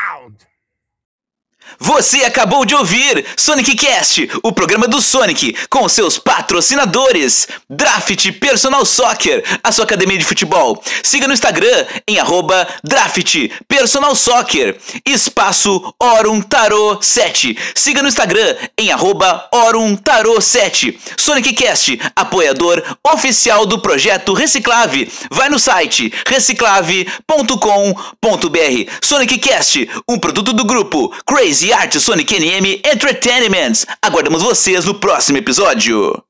[1.78, 7.46] Você acabou de ouvir Sonic Cast, o programa do Sonic, com seus patrocinadores.
[7.68, 10.82] Draft Personal Soccer, a sua academia de futebol.
[11.02, 13.34] Siga no Instagram em arroba Draft
[13.68, 14.76] Personal Soccer.
[15.04, 17.56] Espaço Orum Tarot 7.
[17.74, 20.98] Siga no Instagram em arroba Orum Tarot 7.
[21.16, 25.10] Sonic Cast, apoiador oficial do projeto Reciclave.
[25.30, 28.90] Vai no site reciclave.com.br.
[29.02, 33.84] Sonic Cast, um produto do grupo Crazy Art Sonic NM Entertainment.
[34.02, 36.22] Aguardamos vocês no próximo episódio.